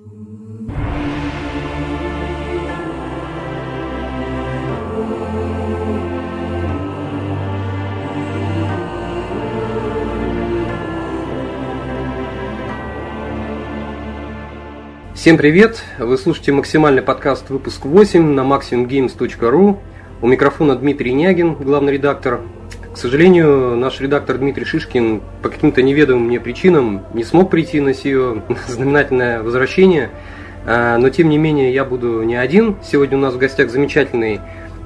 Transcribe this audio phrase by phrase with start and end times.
[0.00, 0.16] Всем
[15.36, 15.82] привет!
[15.98, 19.78] Вы слушаете максимальный подкаст выпуск 8 на maximumgames.ru.
[20.22, 22.40] У микрофона Дмитрий Нягин, главный редактор.
[23.00, 28.42] Сожалению, наш редактор Дмитрий Шишкин по каким-то неведомым мне причинам не смог прийти на сие
[28.68, 30.10] знаменательное возвращение.
[30.66, 32.76] А, но тем не менее я буду не один.
[32.84, 34.40] Сегодня у нас в гостях замечательный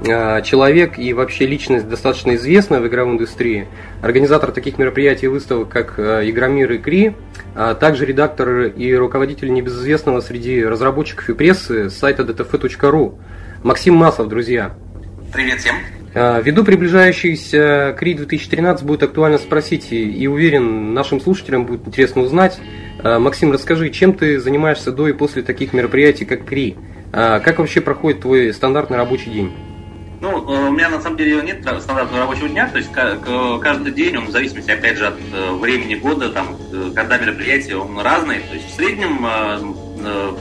[0.09, 3.67] а, человек и вообще личность достаточно известная в игровой индустрии,
[4.01, 7.17] организатор таких мероприятий и выставок, как а, Игромир и Кри,
[7.57, 13.19] а также редактор и руководитель небезызвестного среди разработчиков и прессы сайта dtf.ru
[13.65, 14.73] Максим Маслов, друзья.
[15.33, 15.75] Привет всем.
[16.15, 22.61] Ввиду приближающейся КРИ 2013 будет актуально спросить, и уверен, нашим слушателям будет интересно узнать.
[23.03, 26.77] Максим, расскажи, чем ты занимаешься до и после таких мероприятий, как КРИ?
[27.11, 29.53] Как вообще проходит твой стандартный рабочий день?
[30.25, 34.17] Ну, э, у меня на самом деле нет стандартного рабочего дня, то есть каждый день,
[34.17, 38.39] он в зависимости, опять же, от э, времени года, там, э, когда мероприятие, он разный.
[38.39, 39.19] То есть в среднем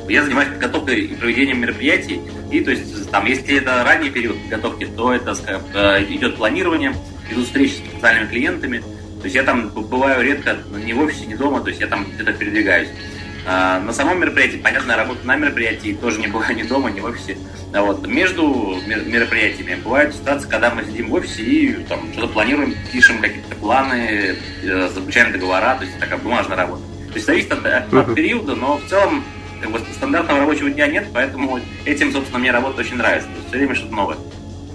[0.10, 4.86] я занимаюсь подготовкой и проведением мероприятий, и то есть там, если это ранний период подготовки,
[4.86, 5.34] то это
[6.10, 6.94] идет планирование,
[7.32, 11.36] идут встречи с потенциальными клиентами, то есть я там бываю редко не в офисе, не
[11.36, 12.90] дома, то есть я там где-то передвигаюсь.
[13.46, 17.06] А, на самом мероприятии, понятно, работа на мероприятии тоже не была ни дома, ни в
[17.06, 17.38] офисе.
[17.74, 18.06] А вот.
[18.06, 23.56] Между мероприятиями бывают ситуации, когда мы сидим в офисе и там что-то планируем, пишем какие-то
[23.56, 26.84] планы, э, заключаем договора, то есть такая бумажная работа.
[27.08, 29.24] То есть зависит от, от, от периода, но в целом
[29.64, 33.30] как бы, стандартного рабочего дня нет, поэтому этим, собственно, мне работа очень нравится.
[33.30, 34.18] То есть все время что-то новое.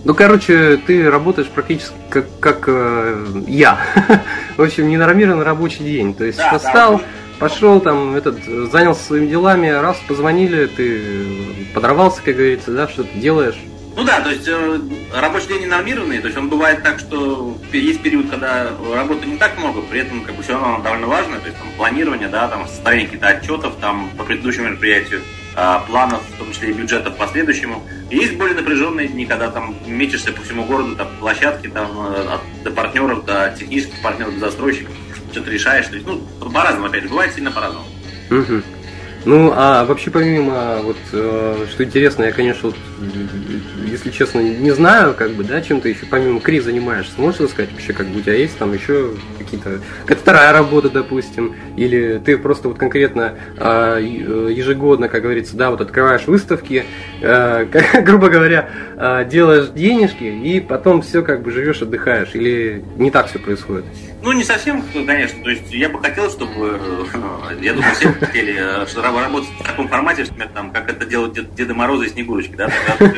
[0.04, 3.78] Ну, короче, ты работаешь практически как, как э, я.
[4.56, 6.14] в общем, ненормированный рабочий день.
[6.14, 7.04] То есть да, встал, да,
[7.38, 11.26] пошел там, этот, занялся своими делами, раз позвонили, ты
[11.74, 13.58] подорвался, как говорится, да, что ты делаешь.
[13.98, 14.80] Ну да, то есть э,
[15.12, 19.36] рабочий день не нормированный, то есть он бывает так, что есть период, когда работы не
[19.36, 22.46] так много, при этом как бы все равно довольно важно, то есть там планирование, да,
[22.46, 25.22] там составление каких-то отчетов там по предыдущему мероприятию,
[25.56, 27.82] э, планов, в том числе и бюджетов по следующему.
[28.08, 32.34] И есть более напряженные дни, когда там мечешься по всему городу, там площадки, там э,
[32.34, 34.94] от, до партнеров, до технических партнеров, до застройщиков
[35.32, 35.88] что-то решаешь.
[35.88, 37.84] То есть, ну, по-разному, опять же, бывает сильно по-разному.
[38.30, 38.62] Угу.
[39.24, 42.76] Ну, а вообще помимо, вот, э, что интересно, я, конечно, вот,
[43.98, 47.12] если честно, не знаю, как бы, да, чем ты еще помимо КРИ занимаешься.
[47.16, 51.56] Можешь рассказать вообще, как бы у тебя есть там еще какие-то, какая-то вторая работа, допустим,
[51.76, 56.84] или ты просто вот конкретно э, ежегодно, как говорится, да, вот открываешь выставки,
[57.20, 62.84] э, как, грубо говоря, э, делаешь денежки и потом все как бы живешь, отдыхаешь, или
[62.96, 63.84] не так все происходит?
[64.22, 65.42] Ну, не совсем, конечно.
[65.42, 66.78] То есть я бы хотел, чтобы,
[67.60, 71.54] я думаю, все хотели, что работать в таком формате, например, там, как это делают Дед,
[71.54, 72.68] Деда Мороза и Снегурочки, да,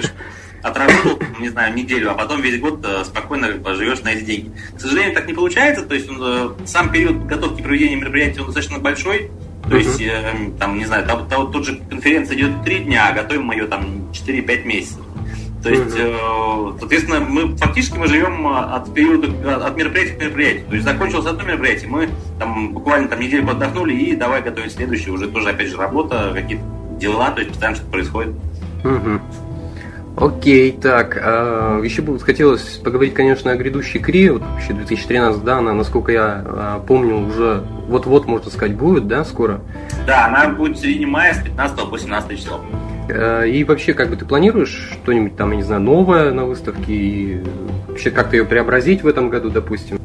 [0.62, 4.53] отработал, не знаю, неделю, а потом весь год э, спокойно живешь на эти деньги.
[4.76, 8.47] К сожалению, так не получается, то есть он, э, сам период подготовки проведения мероприятия он
[8.47, 9.31] достаточно большой,
[9.69, 13.12] то есть, э, там, не знаю, там, там, тут же конференция идет три дня, а
[13.12, 15.04] готовим мы ее там 4-5 месяцев.
[15.62, 20.66] То есть, э, соответственно, мы фактически мы живем а, от периода, от мероприятия к мероприятию.
[20.66, 25.12] То есть закончилось одно мероприятие, мы там буквально там недельку отдохнули и давай готовить следующее,
[25.12, 26.65] уже тоже опять же работа, какие-то
[26.98, 28.34] дела, то есть постоянно что-то происходит.
[28.84, 29.21] Угу.
[30.20, 35.58] Окей, так, а, еще бы хотелось поговорить, конечно, о грядущей КРИ, вот вообще 2013, да,
[35.58, 39.62] она, насколько я а, помню, уже вот-вот, можно сказать, будет, да, скоро?
[40.06, 42.60] Да, она будет в середине мая с 15 по 17 число.
[43.09, 46.92] Э, и вообще, как бы ты планируешь что-нибудь там, я не знаю, новое на выставке
[46.92, 47.42] и
[47.88, 49.98] вообще как-то ее преобразить в этом году, допустим?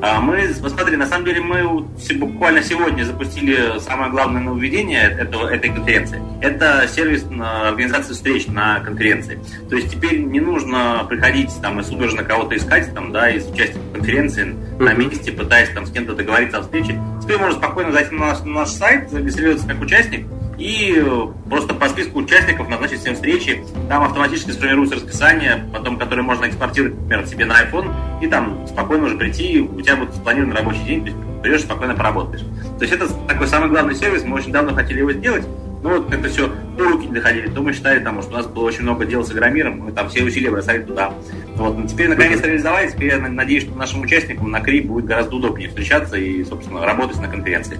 [0.00, 1.84] А, мы, посмотри, на самом деле мы
[2.18, 6.22] буквально сегодня запустили самое главное нововведение этого, этой конференции.
[6.40, 9.40] Это сервис организации встреч на конференции.
[9.68, 13.80] То есть теперь не нужно приходить там и судорожно кого-то искать там, да, из участия
[13.80, 17.00] в конференции на месте, пытаясь там с кем-то договориться о встрече.
[17.20, 20.26] Теперь можно спокойно зайти на наш, на наш сайт, зарегистрироваться как участник,
[20.58, 21.02] и
[21.48, 23.64] просто по списку участников назначить всем встречи.
[23.88, 27.90] Там автоматически сформируется расписание, потом, которое можно экспортировать, например, себе на iPhone,
[28.20, 31.94] и там спокойно уже прийти, у тебя будет спланирован рабочий день, то есть придешь, спокойно
[31.94, 32.42] поработаешь.
[32.78, 35.44] То есть это такой самый главный сервис, мы очень давно хотели его сделать,
[35.82, 38.46] но вот как-то все по руки не доходили, то мы считали, там, что у нас
[38.46, 41.12] было очень много дел с Игромиром, мы там все усилия бросали туда.
[41.56, 41.78] Вот.
[41.78, 45.68] Но теперь наконец реализовали, теперь я надеюсь, что нашим участникам на КРИ будет гораздо удобнее
[45.68, 47.78] встречаться и, собственно, работать на конференции.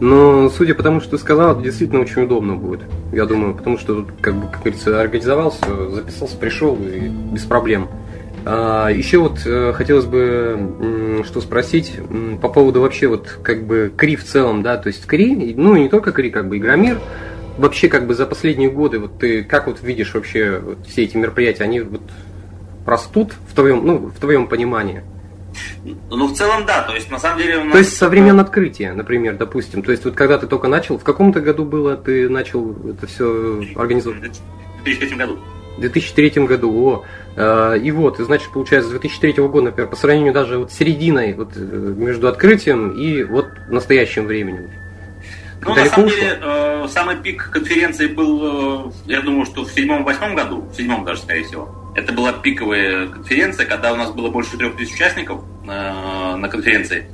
[0.00, 2.82] Но судя по тому, что ты сказал, это действительно очень удобно будет.
[3.12, 7.88] Я думаю, потому что тут, как бы, как говорится, организовался, записался, пришел и без проблем.
[8.46, 11.94] А, еще вот э, хотелось бы что спросить
[12.42, 15.82] по поводу вообще вот как бы Кри в целом, да, то есть Кри, ну и
[15.82, 17.00] не только Кри, как бы Игромир,
[17.56, 21.16] вообще как бы за последние годы, вот ты как вот видишь вообще вот все эти
[21.16, 22.02] мероприятия, они вот
[22.84, 25.02] растут в твоем, ну, в твоем понимании?
[26.10, 26.82] Ну, в целом, да.
[26.82, 27.72] То есть, на самом деле, нас...
[27.72, 29.82] То есть, со времен открытия, например, допустим.
[29.82, 33.62] То есть, вот когда ты только начал, в каком-то году было, ты начал это все
[33.76, 34.40] организовывать?
[34.80, 35.38] В 2003 году.
[35.76, 37.04] В 2003 году, о.
[37.36, 40.76] Э, и вот, и значит, получается, с 2003 года, например, по сравнению даже вот с
[40.76, 44.70] серединой, вот э, между открытием и вот настоящим временем.
[45.60, 50.62] Ну, на самом деле, э, самый пик конференции был, я думаю, что в седьмом-восьмом году,
[50.62, 51.92] в седьмом даже, скорее всего.
[51.94, 57.06] Это была пиковая конференция, когда у нас было больше трех тысяч участников э, на конференции.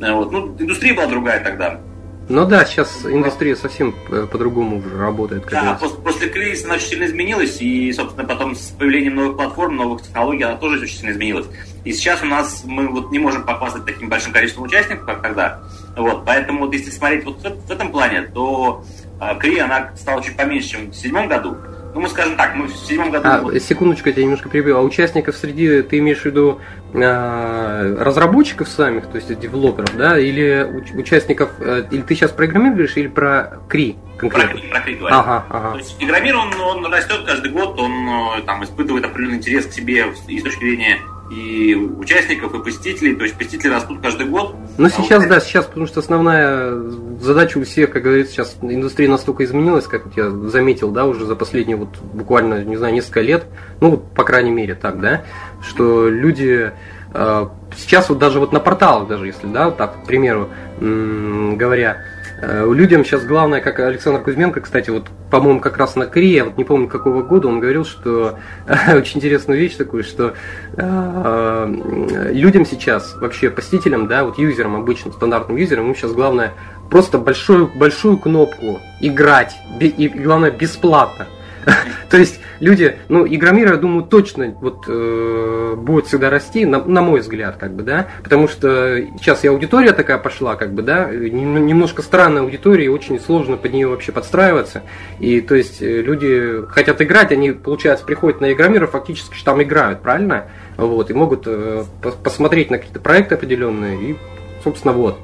[0.00, 0.32] Э, вот.
[0.32, 1.80] Ну, индустрия была другая тогда.
[2.28, 5.46] Ну да, сейчас индустрия совсем э, по-другому уже работает.
[5.50, 9.76] Да, после, после кризиса она очень сильно изменилась, и, собственно, потом с появлением новых платформ,
[9.76, 11.46] новых технологий она тоже очень сильно изменилась.
[11.84, 15.60] И сейчас у нас мы вот не можем похвастать таким большим количеством участников, как тогда.
[15.96, 18.84] Вот, поэтому вот если смотреть вот в, в этом плане, то
[19.20, 21.58] э, Кри, она стала чуть поменьше, чем в седьмом году.
[21.94, 23.28] Ну, мы скажем так, мы в седьмом году...
[23.54, 24.78] А, секундочку, я тебя немножко перебил.
[24.78, 26.60] А участников среди, ты имеешь в виду
[26.92, 30.64] э, разработчиков самих, то есть девелоперов, да, или
[30.94, 34.58] участников, э, или ты сейчас про игромир говоришь, или про Кри конкретно?
[34.58, 35.14] Про, про Кри говорю.
[35.14, 35.70] Ага, ага.
[35.70, 39.72] То есть игромир, он, он растет каждый год, он э, там испытывает определенный интерес к
[39.72, 40.98] себе и с точки зрения
[41.30, 43.14] и участников, и посетителей.
[43.16, 44.54] То есть посетители растут каждый год.
[44.76, 45.28] Ну, сейчас, вот...
[45.28, 46.74] да, сейчас, потому что основная
[47.20, 51.36] задача у всех, как говорится, сейчас индустрия настолько изменилась, как я заметил, да, уже за
[51.36, 53.46] последние вот буквально, не знаю, несколько лет,
[53.80, 55.24] ну, по крайней мере, так, да,
[55.62, 56.72] что люди
[57.12, 57.46] э,
[57.76, 60.50] сейчас вот даже вот на порталах даже, если, да, так, к примеру,
[60.80, 61.98] говоря,
[62.72, 66.64] людям сейчас главное, как Александр Кузьменко, кстати, вот, по-моему, как раз на Крие, вот не
[66.64, 68.38] помню какого года, он говорил, что
[68.94, 70.34] очень интересную вещь такую, что
[70.76, 76.52] э, людям сейчас, вообще посетителям, да, вот юзерам, обычным стандартным юзерам, им сейчас главное
[76.90, 81.26] просто большую, большую кнопку играть, и главное бесплатно.
[82.10, 87.02] То есть люди, ну, Игромир, я думаю, точно вот э, будет всегда расти, на, на
[87.02, 91.10] мой взгляд, как бы, да, потому что сейчас и аудитория такая пошла, как бы, да,
[91.10, 94.82] немножко странная аудитория, и очень сложно под нее вообще подстраиваться,
[95.18, 99.62] и то есть э, люди хотят играть, они, получается, приходят на Игромир и фактически там
[99.62, 100.46] играют, правильно?
[100.76, 101.84] Вот, и могут э,
[102.22, 104.16] посмотреть на какие-то проекты определенные, и,
[104.62, 105.18] собственно, вот.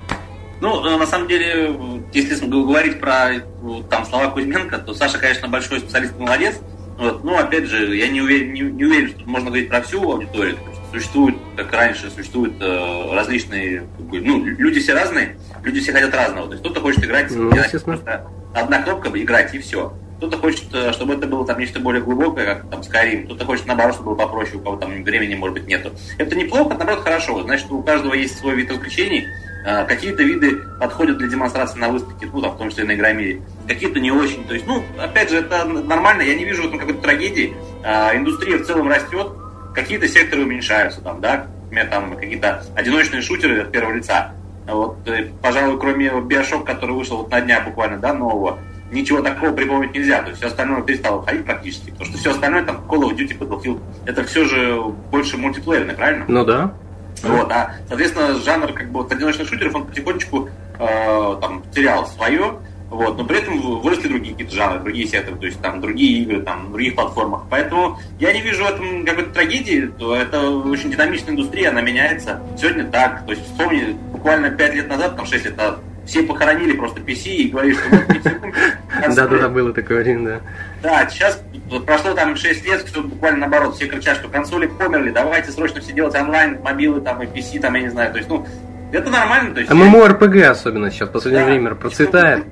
[0.60, 1.74] Ну, э, на самом деле,
[2.12, 3.40] если говорить про
[3.88, 6.56] там слова Кузьменко, то Саша, конечно, большой специалист, молодец.
[6.98, 7.24] Вот.
[7.24, 10.58] Но, опять же, я не уверен, не, не уверен, что можно говорить про всю аудиторию.
[10.92, 16.14] Существуют, как раньше, существуют э, различные, как бы, ну, люди все разные, люди все хотят
[16.14, 16.48] разного.
[16.48, 17.50] То есть кто-то хочет играть, ну,
[17.84, 19.94] просто одна кнопка играть и все.
[20.18, 23.24] Кто-то хочет, э, чтобы это было там нечто более глубокое, как там Skyrim.
[23.24, 25.92] Кто-то хочет, наоборот, чтобы было попроще, у кого там времени, может быть, нету.
[26.18, 27.42] Это неплохо, это, наоборот, хорошо.
[27.44, 29.26] Значит, у каждого есть свой вид развлечений,
[29.64, 34.00] какие-то виды подходят для демонстрации на выставке, ну, там, в том числе на Игромире, какие-то
[34.00, 34.44] не очень.
[34.46, 37.54] То есть, ну, опять же, это нормально, я не вижу этом какой-то трагедии.
[37.84, 39.28] А, индустрия в целом растет,
[39.74, 44.32] какие-то секторы уменьшаются, там, да, например, там какие-то одиночные шутеры от первого лица.
[44.66, 48.58] Вот, э, пожалуй, кроме Bioshock, который вышел вот на днях буквально, да, нового,
[48.90, 50.22] ничего такого припомнить нельзя.
[50.22, 51.90] То есть все остальное перестало ходить практически.
[51.90, 54.80] Потому что все остальное, там, Call of Duty, Battlefield, это все же
[55.10, 56.24] больше мультиплеерное, правильно?
[56.28, 56.74] Ну да.
[57.22, 62.58] Вот, а, соответственно, жанр как бы вот, одиночных шутеров, он потихонечку э, там терял свое,
[62.90, 66.42] вот, но при этом выросли другие какие-то жанры, другие секторы, то есть там другие игры,
[66.42, 67.42] там, на других платформах.
[67.48, 72.40] Поэтому я не вижу в этом какой-то трагедии, то это очень динамичная индустрия, она меняется.
[72.58, 75.78] Сегодня так, то есть вспомни, буквально 5 лет назад, там 6 лет назад,
[76.10, 80.40] все похоронили просто PC и говорили, что вот Да-да-да, было такое время, да.
[80.82, 81.40] Да, сейчас
[81.86, 85.92] прошло там 6 лет, что буквально наоборот, все кричат, что консоли померли, давайте срочно все
[85.92, 88.44] делать онлайн, мобилы там и PC, там, я не знаю, то есть, ну,
[88.92, 89.54] это нормально.
[89.54, 92.44] То есть, а MMORPG особенно сейчас в последнее время процветает.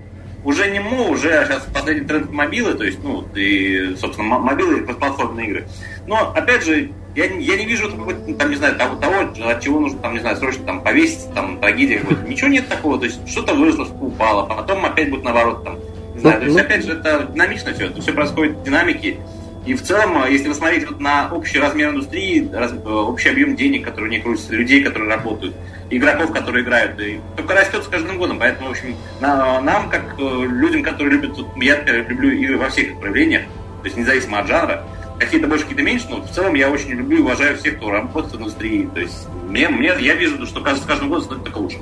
[0.49, 4.81] Уже не МО, уже сейчас последний тренд мобилы, то есть, ну, и, собственно, мобилы и
[4.81, 5.69] платформенные игры.
[6.07, 9.15] Но, опять же, я, я не вижу там, не знаю, того, того,
[9.45, 12.27] от чего нужно, там, не знаю, срочно там повеситься, там, трагедия какой-то.
[12.27, 15.81] Ничего нет такого, то есть что-то выросло, что упало, потом опять будет наоборот, там,
[16.15, 19.19] не знаю, то есть, ну, опять же, это динамично все, это все происходит в динамике.
[19.69, 23.55] И в целом, если вы смотрите вот на общий размер индустрии, раз, э, общий объем
[23.55, 25.55] денег, которые не крутятся, людей, которые работают,
[25.91, 28.39] игроков, которые играют, и только растет с каждым годом.
[28.39, 32.71] Поэтому, в общем, на, нам, как э, людям, которые любят, вот, я люблю игры во
[32.71, 33.43] всех их проявлениях,
[33.83, 34.85] то есть независимо от жанра,
[35.19, 38.33] какие-то больше, какие-то меньше, но в целом я очень люблю и уважаю всех, кто работает
[38.33, 38.89] в индустрии.
[38.95, 41.79] То есть мне, мне я вижу, что с каждым годом становится только лучше.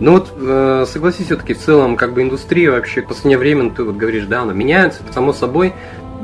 [0.00, 3.84] Ну вот, э, согласись, все-таки в целом, как бы индустрия вообще в последнее время, ты
[3.84, 5.72] вот говоришь, да, она меняется, само собой.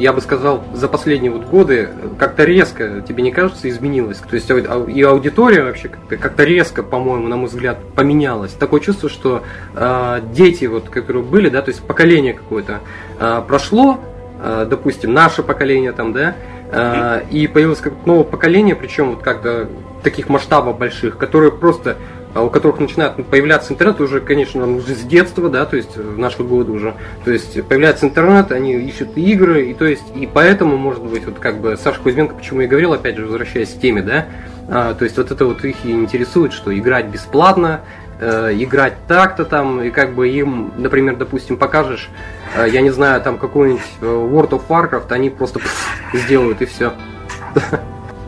[0.01, 4.17] Я бы сказал, за последние вот годы как-то резко, тебе не кажется, изменилось?
[4.19, 8.53] То есть и аудитория вообще как-то, как-то резко, по-моему, на мой взгляд, поменялась.
[8.53, 9.43] Такое чувство, что
[9.75, 12.81] э, дети, вот, которые были, да, то есть поколение какое-то
[13.19, 14.01] э, прошло,
[14.43, 16.35] э, допустим, наше поколение там, да,
[16.73, 19.69] э, и появилось как новое поколение, причем вот как-то
[20.03, 21.99] таких масштабов больших, которые просто
[22.35, 26.19] а у которых начинает появляться интернет уже, конечно, уже с детства, да, то есть в
[26.19, 26.95] наши годы уже.
[27.25, 31.39] То есть появляется интернет, они ищут игры, и то есть и поэтому, может быть, вот
[31.39, 34.27] как бы Саша Кузьменко, почему я говорил, опять же, возвращаясь к теме, да,
[34.69, 37.81] а, то есть вот это вот их и интересует, что играть бесплатно,
[38.21, 42.09] э, играть так-то там, и как бы им, например, допустим, покажешь,
[42.55, 46.67] э, я не знаю, там какой-нибудь э, World of Warcraft, они просто пфф, сделают и
[46.67, 46.93] все.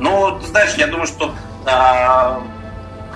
[0.00, 1.32] Ну, знаешь, я думаю, что
[1.64, 2.42] а,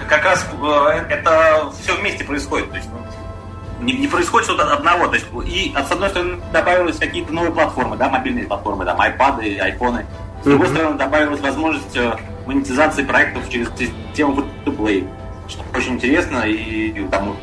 [0.09, 2.71] как раз э, это все вместе происходит.
[2.71, 5.09] То есть, ну, не, не происходит что-то одного.
[5.09, 9.61] То есть, и с одной стороны добавились какие-то новые платформы, да, мобильные платформы, там, iPad,
[9.61, 10.07] айфоны.
[10.43, 10.75] С другой mm-hmm.
[10.75, 15.09] стороны, добавилась возможность э, монетизации проектов через систему free-to-play,
[15.49, 16.45] что очень интересно.
[16.47, 17.37] И, и там,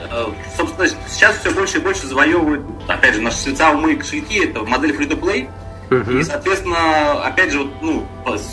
[0.00, 0.24] э,
[0.56, 4.62] собственно, сейчас все больше и больше завоевывают, опять же, наши сердца, умы и кошельки, это
[4.64, 5.48] модель free-to-play.
[5.90, 6.18] Uh-huh.
[6.18, 8.06] И, соответственно, опять же, вот, ну,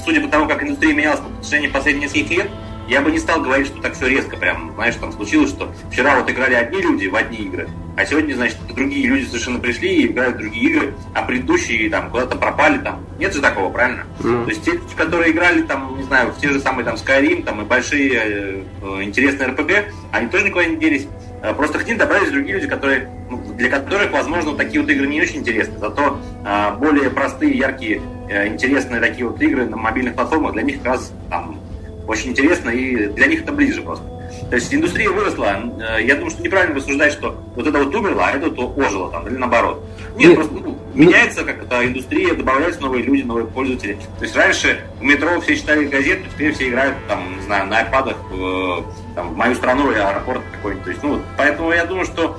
[0.05, 2.51] судя по тому, как индустрия менялась по протяжении последних нескольких лет,
[2.93, 6.19] я бы не стал говорить, что так все резко прям, знаешь, там случилось, что вчера
[6.19, 10.07] вот играли одни люди в одни игры, а сегодня, значит, другие люди совершенно пришли и
[10.07, 13.05] играют в другие игры, а предыдущие там куда-то пропали там.
[13.19, 14.03] Нет же такого, правильно?
[14.19, 14.43] Mm.
[14.43, 17.61] То есть те, которые играли там, не знаю, в те же самые там Skyrim, там
[17.61, 21.07] и большие э, э интересные RPG, они тоже никуда не делись.
[21.41, 25.07] Э, просто к ним добавились другие люди, которые, ну, для которых, возможно, такие вот игры
[25.07, 25.77] не очень интересны.
[25.79, 30.77] Зато э, более простые, яркие, э, интересные такие вот игры на мобильных платформах для них
[30.77, 31.59] как раз там
[32.07, 34.03] очень интересно, и для них это ближе просто.
[34.49, 35.63] То есть индустрия выросла.
[35.79, 39.11] Э, я думаю, что неправильно рассуждать, что вот это вот умерло, а это вот ожило
[39.11, 39.83] там, или наоборот.
[40.15, 43.97] Нет, Нет просто ну, меняется как то индустрия, добавляются новые люди, новые пользователи.
[44.19, 47.79] То есть раньше в метро все читали газеты, теперь все играют там, не знаю, на
[47.79, 50.83] айпадах в, там, в мою страну или аэропорт какой-нибудь.
[50.83, 52.37] То есть, ну, поэтому я думаю, что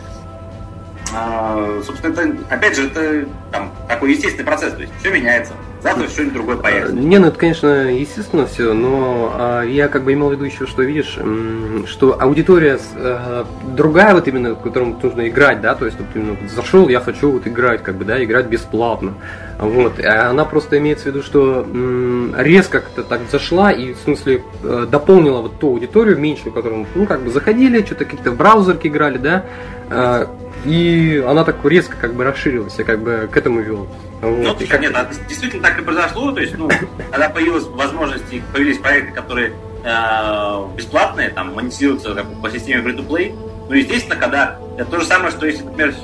[1.13, 5.55] а, собственно, это, опять же, это там, такой естественный процесс, то есть все меняется.
[5.85, 6.97] Завтра что-нибудь другое появится.
[6.97, 10.67] Не, ну это, конечно, естественно все, но а, я как бы имел в виду еще,
[10.67, 11.19] что видишь,
[11.87, 16.39] что аудитория а, другая, вот именно, в котором нужно играть, да, то есть вот именно
[16.49, 19.13] зашел, я хочу вот играть, как бы, да, играть бесплатно.
[19.59, 20.03] Вот.
[20.03, 21.67] Она просто имеется в виду, что
[22.39, 27.05] резко как-то так зашла и в смысле э, дополнила вот ту аудиторию меньшую, которую, ну,
[27.05, 29.45] как бы заходили, что-то какие-то в браузерки играли, да,
[29.91, 30.27] э,
[30.65, 33.87] и она так резко как бы расширилась, я как бы к этому вел.
[34.25, 34.59] Вот.
[34.59, 34.81] Ну, и как...
[34.81, 34.97] нет,
[35.29, 36.69] действительно так и произошло, то есть, ну,
[37.11, 39.53] когда появилась возможность, появились проекты, которые
[39.85, 43.37] э, бесплатные, там, монетизируются как, по системе free-to-play,
[43.69, 45.95] ну, естественно, когда это то же самое, что если, например,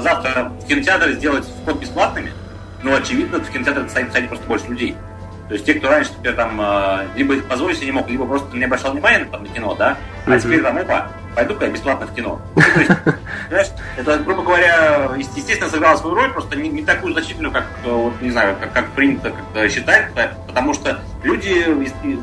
[0.00, 2.32] завтра в кинотеатре сделать вход бесплатными,
[2.82, 4.96] ну, очевидно, в кинотеатре станет, станет просто больше людей.
[5.48, 8.56] То есть те, кто раньше, например, там, э, либо позволить себе не мог, либо просто
[8.56, 10.40] не обращал внимания там, на кино, да, а mm-hmm.
[10.40, 12.40] теперь там, опа, пойду-ка я бесплатно в кино.
[12.54, 12.90] Ну, то есть,
[13.48, 17.90] знаешь, это, грубо говоря, естественно, сыграло свою роль, просто не, не такую значительную, как, э,
[17.90, 20.08] вот, не знаю, как, как принято как считать,
[20.46, 21.66] потому что люди,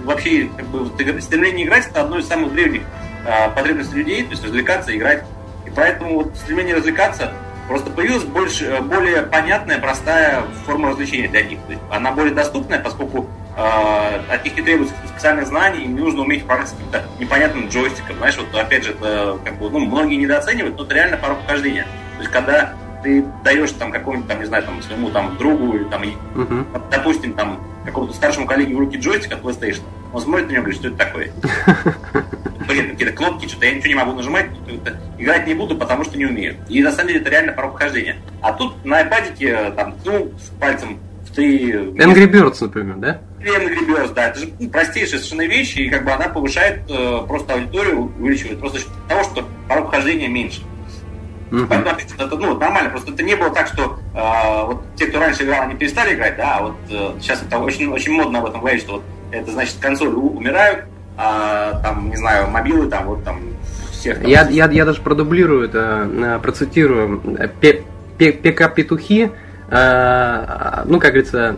[0.04, 0.88] вообще, как бы,
[1.22, 2.84] стремление играть, это одно из самых древних
[3.26, 5.24] а, потребностей людей, то есть развлекаться, играть.
[5.66, 7.34] И поэтому вот стремление развлекаться
[7.68, 11.60] Просто появилась больше, э, более понятная, простая форма развлечения для них.
[11.64, 16.02] То есть она более доступная, поскольку э, от них не требуется специальных знаний, им не
[16.02, 18.18] нужно уметь управляться каким-то непонятным джойстиком.
[18.18, 21.88] Знаешь, вот опять же, это как бы, ну, многие недооценивают, но это реально порог вхождения.
[22.18, 26.04] То есть когда ты даешь там какому-нибудь, там, не знаю, там, своему там другу, там,
[26.04, 26.82] uh-huh.
[26.92, 29.82] допустим, там, какому-то старшему коллеге в руки джойстик от PlayStation,
[30.14, 31.32] он смотрит на него и говорит, что это такое?
[32.68, 34.48] Блин, какие-то кнопки, что-то я ничего не могу нажимать,
[35.18, 36.56] играть не буду, потому что не умею.
[36.68, 38.18] И на самом деле это реально порог вхождения.
[38.42, 41.00] А тут на iPad там, ну, пальцем
[41.30, 41.72] в три...
[41.72, 43.22] Angry Birds, например, да?
[43.39, 44.29] Angry Birds, да.
[44.29, 48.79] Это же простейшая совершенно вещь, и как бы она повышает э, просто аудиторию, увеличивает просто
[49.08, 50.62] того, что порог вхождения меньше.
[51.51, 51.67] Mm-hmm.
[51.70, 55.44] Поэтому это ну, нормально, просто это не было так, что э, вот те, кто раньше
[55.44, 58.60] играл, они перестали играть, да, а вот э, сейчас это очень, очень модно об этом
[58.60, 60.86] говорить, что вот это значит консоли умирают,
[61.17, 63.39] а там, не знаю, мобилы там вот там
[63.91, 64.20] всех.
[64.20, 67.22] Там, я, я, я даже продублирую это, э, процитирую.
[68.17, 69.32] ПК-петухи,
[69.70, 71.58] э, ну, как говорится,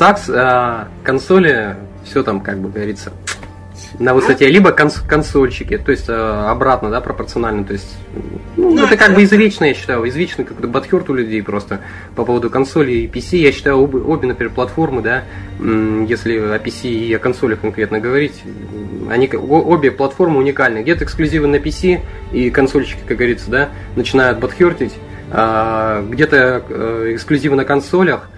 [0.00, 1.76] САКС, э, консоли,
[2.06, 3.12] все там, как бы говорится,
[3.98, 7.98] на высоте, либо конс- консольчики, то есть э, обратно, да, пропорционально, то есть,
[8.56, 11.80] ну, ну это как бы извечно, я считаю, извечно какой-то батхерт у людей просто
[12.16, 15.24] по поводу консоли и PC, я считаю, обе, обе например, платформы, да,
[15.58, 18.42] если о PC и о консолях конкретно говорить,
[19.10, 22.00] они, обе платформы уникальны, где-то эксклюзивы на PC
[22.32, 24.94] и консольчики, как говорится, да, начинают батхертить,
[25.30, 28.30] а, где-то э, эксклюзивы на консолях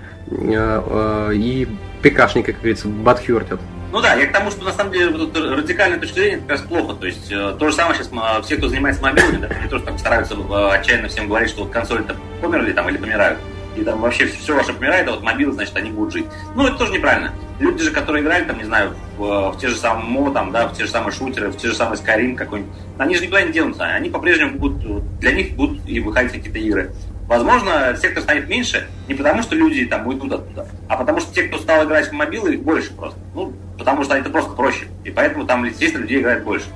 [1.35, 1.69] и
[2.03, 3.61] ПКшники, как говорится, батхертят.
[3.93, 6.61] Ну да, я к тому, что на самом деле вот радикальная точка зрения как раз
[6.63, 6.95] плохо.
[6.95, 8.11] То есть э, то же самое сейчас
[8.45, 10.35] все, кто занимается мобилами, да, они тоже там стараются
[10.73, 13.39] отчаянно всем говорить, что вот консоли-то померли там или помирают
[13.77, 16.27] и там вообще все ваше помирает, а вот мобилы, значит, они будут жить.
[16.55, 17.33] Ну, это тоже неправильно.
[17.59, 20.69] Люди же, которые играли, там, не знаю, в, в те же самые МО, там, да,
[20.69, 23.53] в те же самые шутеры, в те же самые Skyrim какой-нибудь, они же никуда не
[23.53, 23.85] денутся.
[23.85, 26.93] Они по-прежнему будут, для них будут и выходить какие-то игры.
[27.29, 31.45] Возможно, сектор станет меньше не потому, что люди там уйдут оттуда, а потому что те,
[31.45, 33.19] кто стал играть в мобилы, их больше просто.
[33.35, 34.87] Ну, потому что это просто проще.
[35.05, 36.67] И поэтому там, естественно, людей играет больше.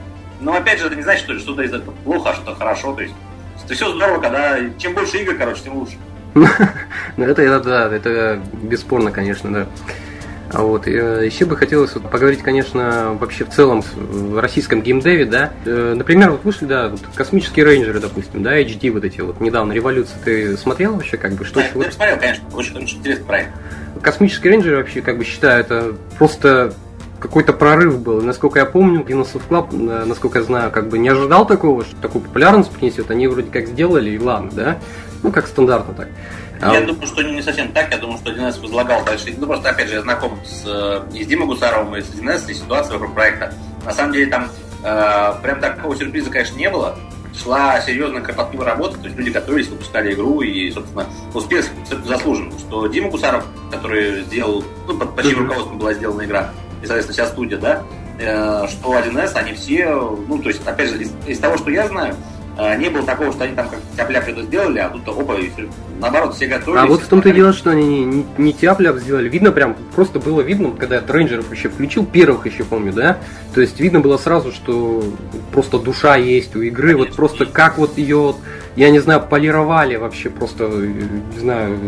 [0.41, 2.95] Но опять же, это не значит, что что-то из этого плохо, а что-то хорошо.
[2.95, 3.15] То есть,
[3.65, 5.97] это все здорово, когда чем больше игр, короче, тем лучше.
[7.17, 9.67] Ну, это, да, это бесспорно, конечно, да.
[10.53, 15.25] А вот, э, еще бы хотелось вот поговорить, конечно, вообще в целом в российском геймдеве,
[15.25, 15.53] да.
[15.65, 19.73] Э, например, вот вышли, да, вот космические рейнджеры, допустим, да, HD вот эти вот, недавно,
[19.73, 21.61] революция, ты смотрел вообще, как бы, что?
[21.61, 21.87] Да, вот...
[21.87, 23.50] я смотрел, конечно, очень, очень интересный проект.
[24.00, 26.75] Космические рейнджеры вообще, как бы, считаю, это просто
[27.19, 28.21] какой-то прорыв был.
[28.23, 32.23] Насколько я помню, Dinosaur Club, насколько я знаю, как бы не ожидал такого, что такую
[32.23, 33.11] популярность принесет.
[33.11, 34.79] Они вроде как сделали, и ладно, да?
[35.23, 36.09] Ну, как стандартно так.
[36.61, 36.87] А я а...
[36.87, 37.91] думаю, что не совсем так.
[37.91, 39.35] Я думаю, что 1С возлагал дальше.
[39.37, 42.51] Ну, просто, опять же, я знаком с, э, и с Димой Гусаровым, и с 1С,
[42.51, 43.53] и ситуацией вокруг проекта.
[43.85, 44.49] На самом деле, там
[44.83, 46.99] э, прям такого сюрприза, конечно, не было.
[47.35, 51.67] Шла серьезная кропотливая работа, то есть люди готовились, выпускали игру, и, собственно, успех
[52.05, 52.51] заслужен.
[52.59, 56.51] Что Дима Гусаров, который сделал, ну, под, чьим руководством была сделана игра,
[56.83, 57.83] и, соответственно, вся студия, да,
[58.19, 59.95] э, что 1С, они все,
[60.27, 62.36] ну, то есть, опять же, из, из того, что я знаю, а,
[62.77, 65.51] не было такого, что они там как тяп-ляп это сделали, а тут опа, и
[66.01, 66.83] наоборот, все готовились.
[66.83, 69.29] А вот в том-то и дело, что они не, не, не тяп-ляп сделали.
[69.29, 73.19] Видно прям, просто было видно, когда я рейнджеров еще включил, первых еще помню, да?
[73.55, 75.05] То есть видно было сразу, что
[75.53, 77.53] просто душа есть у игры, Конечно, вот просто есть.
[77.53, 78.35] как вот ее,
[78.75, 81.79] я не знаю, полировали вообще просто, не знаю,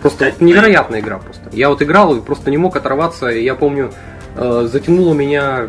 [0.00, 1.50] просто вот невероятная игра просто.
[1.52, 3.92] Я вот играл и просто не мог оторваться, и я помню,
[4.36, 5.68] э, затянуло меня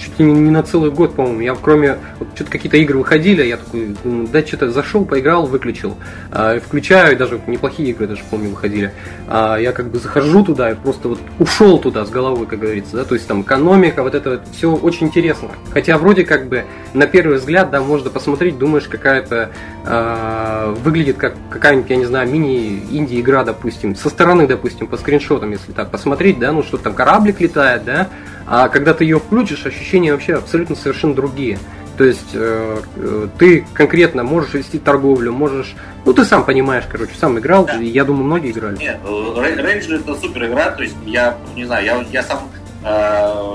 [0.00, 1.40] чуть ли не на целый год, по-моему.
[1.40, 5.96] Я кроме вот, что-то какие-то игры выходили, я такой, да, что-то зашел, поиграл, выключил.
[6.30, 8.92] А, включаю, даже неплохие игры даже помню выходили.
[9.28, 12.96] А, я как бы захожу туда и просто вот ушел туда с головой, как говорится,
[12.96, 15.48] да, то есть там экономика, вот это вот, все очень интересно.
[15.72, 19.50] Хотя вроде как бы на первый взгляд, да, можно посмотреть, думаешь, какая-то
[19.84, 25.50] а, выглядит как какая-нибудь, я не знаю, мини-инди игра, допустим, со стороны, допустим, по скриншотам,
[25.50, 28.08] если так посмотреть, да, ну что там кораблик летает, да,
[28.50, 31.58] а когда ты ее включишь, ощущения вообще абсолютно совершенно другие.
[31.96, 35.76] То есть э, э, ты конкретно можешь вести торговлю, можешь.
[36.04, 37.74] Ну, ты сам понимаешь, короче, сам играл, да.
[37.74, 38.76] я думаю, многие играли.
[38.78, 42.50] Нет, Рейнджер это супер игра, то есть я не знаю, я, я сам
[42.84, 43.54] э,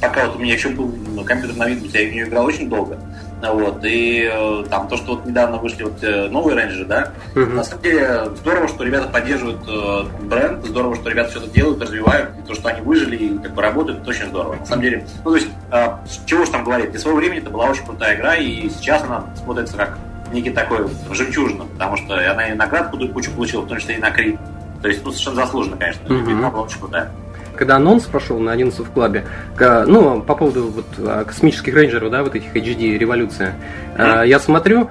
[0.00, 0.90] пока вот у меня еще был
[1.26, 2.98] компьютер на Windows, я в нее играл очень долго.
[3.42, 7.46] Вот, и э, там то, что вот недавно вышли вот э, новые рейнджеры, да, uh-huh.
[7.46, 12.30] на самом деле здорово, что ребята поддерживают э, бренд, здорово, что ребята что-то делают, развивают,
[12.38, 14.56] и то, что они выжили и как бы работают, это очень здорово.
[14.56, 15.88] На самом деле, ну то есть, э,
[16.26, 19.24] чего ж там говорить, для своего времени это была очень крутая игра, и сейчас она
[19.42, 19.98] смотрится как
[20.32, 24.10] некий такой жемчужина, потому что она и наград кучу получила, в том числе и на
[24.10, 24.38] Крит.
[24.82, 26.06] То есть, ну, совершенно заслуженно, конечно.
[26.06, 26.32] Uh-huh.
[26.32, 27.10] Игра была очень крутая
[27.60, 29.26] когда анонс пошел на 11 в клабе,
[29.58, 33.54] ну, по поводу вот а, космических рейнджеров, да, вот этих HD, революция,
[33.98, 34.26] mm-hmm.
[34.28, 34.88] я смотрю,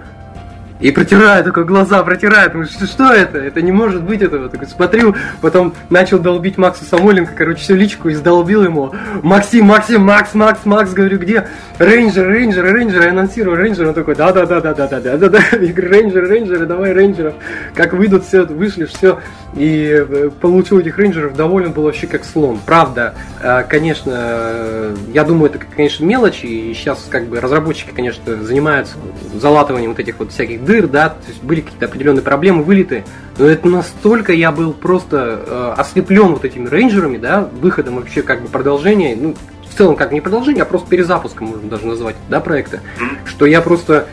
[0.79, 3.37] и протираю такой глаза, протираю, думаю, что, что это?
[3.37, 4.47] Это не может быть этого.
[4.47, 8.93] Такой смотрю, потом начал долбить Макса Самойленко, короче, всю личку и сдолбил ему.
[9.21, 11.47] Максим, Максим, Макс, Макс, Макс, говорю, где?
[11.79, 13.87] Рейнджер, рейнджер, рейнджер, я анонсирую рейнджер.
[13.87, 15.39] Он такой, да, да, да, да, да, да, да, да, да.
[15.59, 17.33] Я говорю, рейнджер, рейнджеры, давай рейнджеров.
[17.73, 19.19] Как выйдут, все, вышли, все.
[19.55, 22.59] И э, получил этих рейнджеров, доволен был вообще как слон.
[22.65, 28.35] Правда, э, конечно, э, я думаю, это, конечно, мелочи, и сейчас как бы разработчики, конечно,
[28.43, 28.95] занимаются
[29.33, 33.03] залатыванием вот этих вот всяких дыр, да, то есть были какие-то определенные проблемы, вылеты,
[33.39, 38.43] но это настолько я был просто э, ослеплен вот этими рейнджерами, да, выходом вообще как
[38.43, 39.35] бы продолжения, ну,
[39.67, 42.81] в целом как не продолжение, а просто перезапуском можно даже назвать, да, проекта,
[43.25, 44.07] что я просто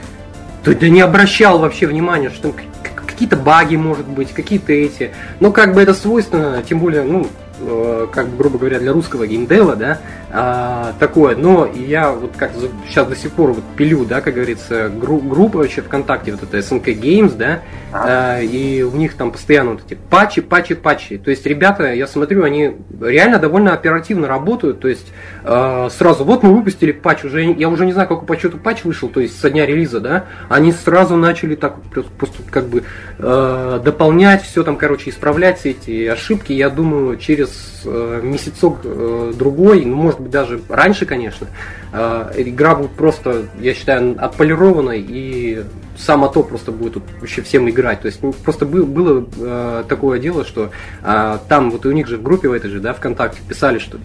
[0.64, 2.54] да, да не обращал вообще внимания, что
[3.06, 5.10] какие-то баги, может быть, какие-то эти.
[5.40, 7.26] Но как бы это свойственно, тем более, ну,
[8.12, 9.98] как бы, грубо говоря, для русского геймдева, да,
[10.30, 11.36] а, такое.
[11.36, 12.52] Но я вот как
[12.88, 16.58] сейчас до сих пор вот пилю, да, как говорится, гру- группа вообще ВКонтакте, вот это
[16.58, 17.60] SNK Games, да,
[17.92, 18.40] а.
[18.40, 21.18] и у них там постоянно вот эти патчи, патчи, патчи.
[21.18, 25.12] То есть ребята, я смотрю, они реально довольно оперативно работают, то есть
[25.44, 28.84] э, сразу, вот мы выпустили патч, уже я уже не знаю, какой по счету патч
[28.84, 31.76] вышел, то есть со дня релиза, да, они сразу начали так
[32.18, 32.84] просто как бы
[33.18, 36.52] э, дополнять все там, короче, исправлять все эти ошибки.
[36.52, 37.45] Я думаю, через
[37.84, 41.46] э, месяцок э, другой, ну, может быть, даже раньше, конечно,
[41.92, 45.64] э, игра будет просто, я считаю, отполированной и
[45.96, 48.02] само то просто будет тут вообще всем играть.
[48.02, 50.70] То есть ну, просто был, было э, такое дело, что
[51.02, 53.98] э, там вот у них же в группе в этой же, да, ВКонтакте писали, что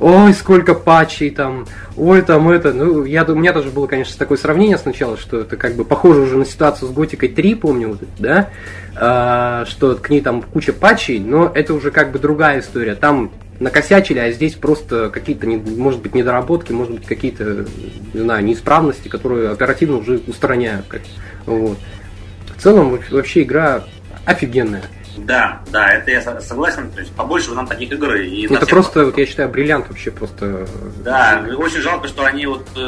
[0.00, 1.66] ой, сколько патчей там,
[1.96, 2.72] ой, там это.
[2.72, 6.22] Ну, я, у меня тоже было, конечно, такое сравнение сначала, что это как бы похоже
[6.22, 8.48] уже на ситуацию с Готикой 3, помню, вот, да,
[8.96, 12.94] а, что к ней там куча патчей, но это уже как бы другая история.
[12.94, 17.66] Там накосячили, а здесь просто какие-то, может быть, недоработки, может быть, какие-то,
[18.14, 20.86] не знаю, неисправности, которые оперативно уже устраняют.
[21.46, 21.78] Вот.
[22.56, 23.84] В целом, вообще игра
[24.24, 24.82] офигенная.
[25.16, 26.90] Да, да, это я согласен.
[26.92, 28.14] То есть побольше нам таких игр.
[28.14, 30.66] И это просто, вот я считаю, бриллиант вообще просто.
[31.04, 32.80] Да, очень жалко, что они вот э,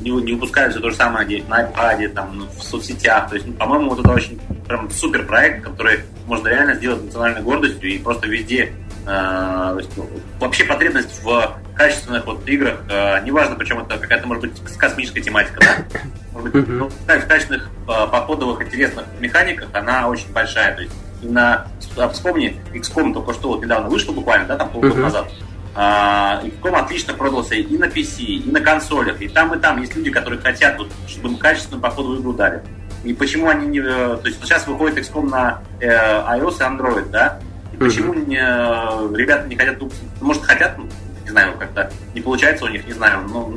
[0.00, 3.28] не, не выпускают все то же самое на iPad, там, в соцсетях.
[3.28, 7.42] То есть, ну, по-моему, вот это очень прям супер проект, который можно реально сделать национальной
[7.42, 8.72] гордостью и просто везде
[9.06, 10.08] есть, ну,
[10.40, 15.60] вообще потребность в качественных вот играх, э, неважно, причем это какая-то может быть космическая тематика,
[15.60, 16.00] да?
[16.32, 20.74] Может быть, ну, в качественных э, подходовых интересных механиках она очень большая.
[20.74, 24.94] То есть на, а, вспомни, XCOM только что вот недавно вышел буквально, да, там полгода
[24.94, 25.02] uh-huh.
[25.02, 25.30] назад.
[25.74, 29.94] А, XCOM отлично продался и на PC, и на консолях, и там, и там есть
[29.96, 32.62] люди, которые хотят, вот, чтобы им качественную походу игру дали.
[33.02, 33.80] И почему они не...
[33.80, 37.38] Э, то есть сейчас выходит XCOM на э, iOS и Android, да?
[37.74, 39.80] И почему не, э, ребята не хотят...
[39.80, 40.86] Ну, может, хотят, ну,
[41.24, 43.20] не знаю, как-то не получается у них, не знаю.
[43.28, 43.52] Но,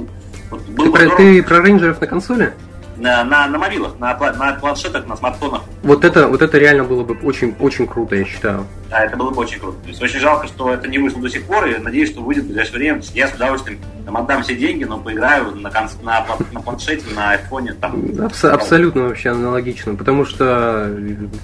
[0.49, 2.53] вот, ты, про, ты про рейнджеров на консоли?
[2.97, 5.63] на, на, на мобилах, на, на планшетах, на смартфонах.
[5.83, 8.65] Вот это, вот это реально было бы очень, очень круто, я считаю.
[8.89, 9.77] Да, это было бы очень круто.
[9.83, 12.45] То есть очень жалко, что это не вышло до сих пор, и надеюсь, что выйдет
[12.45, 13.01] в ближайшее время.
[13.13, 17.73] Я с удовольствием там, отдам все деньги, но поиграю на, на, на планшете, на айфоне.
[17.73, 20.89] Там, Абс- абсолютно вообще аналогично, потому что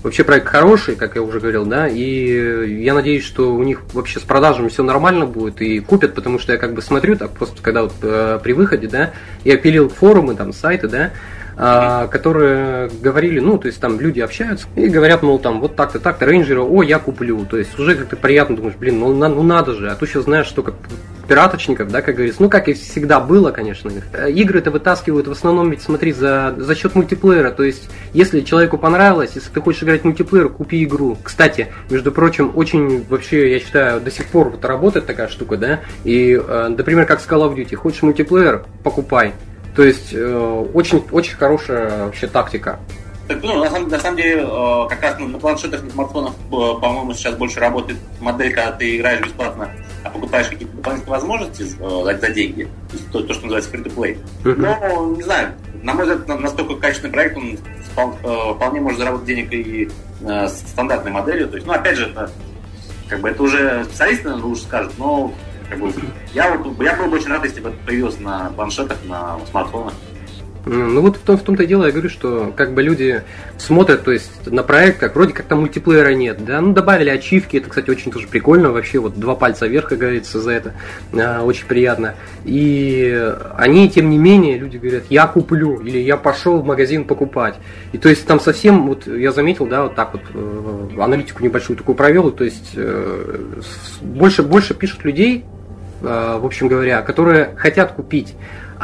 [0.02, 4.20] вообще проект хороший, как я уже говорил, да, и я надеюсь, что у них вообще
[4.20, 7.62] с продажами все нормально будет и купят, потому что я как бы смотрю так просто,
[7.62, 9.12] когда вот э, при выходе, да,
[9.44, 11.12] я пилил форумы, там, сайты, да,
[11.56, 16.26] которые говорили, ну, то есть там люди общаются и говорят, мол, там, вот так-то, так-то,
[16.26, 17.46] рейнджеры, о, я куплю.
[17.46, 20.24] То есть уже как-то приятно думаешь, блин, ну, на, ну надо же, а то сейчас
[20.24, 20.76] знаешь, что как
[21.28, 23.92] пираточников, да, как говорится, ну, как и всегда было, конечно.
[24.28, 29.32] Игры-то вытаскивают в основном, ведь смотри, за, за счет мультиплеера, то есть, если человеку понравилось,
[29.36, 31.18] если ты хочешь играть в мультиплеер, купи игру.
[31.24, 35.80] Кстати, между прочим, очень вообще, я считаю, до сих пор вот работает такая штука, да,
[36.04, 39.34] и, э, например, как с Call of Duty, хочешь мультиплеер, покупай.
[39.76, 42.80] То есть э, очень, очень хорошая вообще тактика.
[43.28, 46.34] Так, ну, на самом, на самом деле, э, как раз ну, на планшетах, на смартфонах,
[46.34, 49.72] э, по-моему, сейчас больше работает модель, когда ты играешь бесплатно,
[50.04, 52.64] а покупаешь какие-то дополнительные возможности за, за деньги.
[52.64, 54.20] То, есть, то, то, что называется free-to-play.
[54.44, 54.56] Uh-huh.
[54.56, 57.58] Но, не знаю, на мой взгляд, настолько качественный проект, он
[58.56, 59.90] вполне может заработать денег и
[60.22, 61.48] с стандартной моделью.
[61.48, 62.30] То есть, ну, опять же, это,
[63.08, 65.34] как бы, это уже специалисты, наверное, лучше скажут, но
[66.34, 69.94] я, вот, я был бы очень рад, если бы это появилось на планшетах, на смартфонах.
[70.66, 73.22] Ну вот в, том, в том-то и дело, я говорю, что как бы люди
[73.58, 77.58] смотрят, то есть на проект, как вроде как там мультиплеера нет, да, ну добавили ачивки,
[77.58, 80.74] это, кстати, очень тоже прикольно, вообще вот два пальца вверх, как говорится, за это,
[81.12, 82.16] а, очень приятно.
[82.46, 87.56] И они, тем не менее, люди говорят, я куплю, или я пошел в магазин покупать.
[87.92, 91.76] И то есть там совсем, вот я заметил, да, вот так вот э, аналитику небольшую
[91.76, 93.52] такую провел, то есть э,
[94.02, 95.44] больше, больше пишут людей,
[96.02, 98.34] э, в общем говоря, которые хотят купить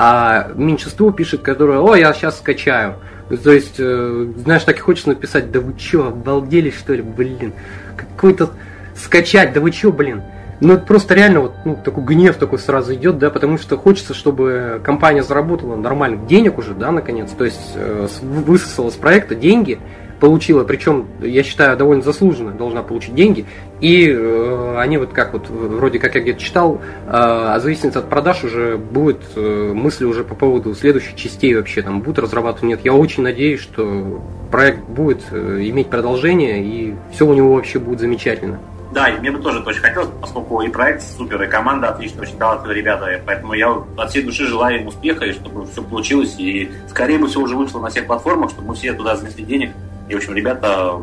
[0.01, 2.95] а меньшинство пишет, которое, о, я сейчас скачаю.
[3.43, 7.51] То есть, э, знаешь, так и хочется написать, да вы чё, обалдели что ли, блин,
[7.97, 8.51] какой-то
[8.95, 10.23] скачать, да вы чё, блин.
[10.62, 14.13] Ну, это просто реально вот ну, такой гнев такой сразу идет, да, потому что хочется,
[14.13, 19.79] чтобы компания заработала нормальных денег уже, да, наконец, то есть э, высосала с проекта деньги,
[20.19, 23.45] получила, причем, я считаю, довольно заслуженно должна получить деньги,
[23.79, 28.10] и э, они вот как вот, вроде как я где-то читал, э, а зависит от
[28.10, 32.82] продаж уже будет э, мысли уже по поводу следующих частей вообще, там, будут разрабатывать, нет,
[32.84, 37.99] я очень надеюсь, что проект будет э, иметь продолжение, и все у него вообще будет
[37.99, 38.60] замечательно.
[38.91, 42.38] Да, и мне бы тоже очень хотелось, поскольку и проект супер, и команда отличная, очень
[42.38, 43.21] талантливые ребята.
[43.23, 46.36] Поэтому я от всей души желаю им успеха, и чтобы все получилось.
[46.39, 49.71] И скорее бы все уже вышло на всех платформах, чтобы мы все туда занесли денег.
[50.10, 50.98] И, в общем, ребята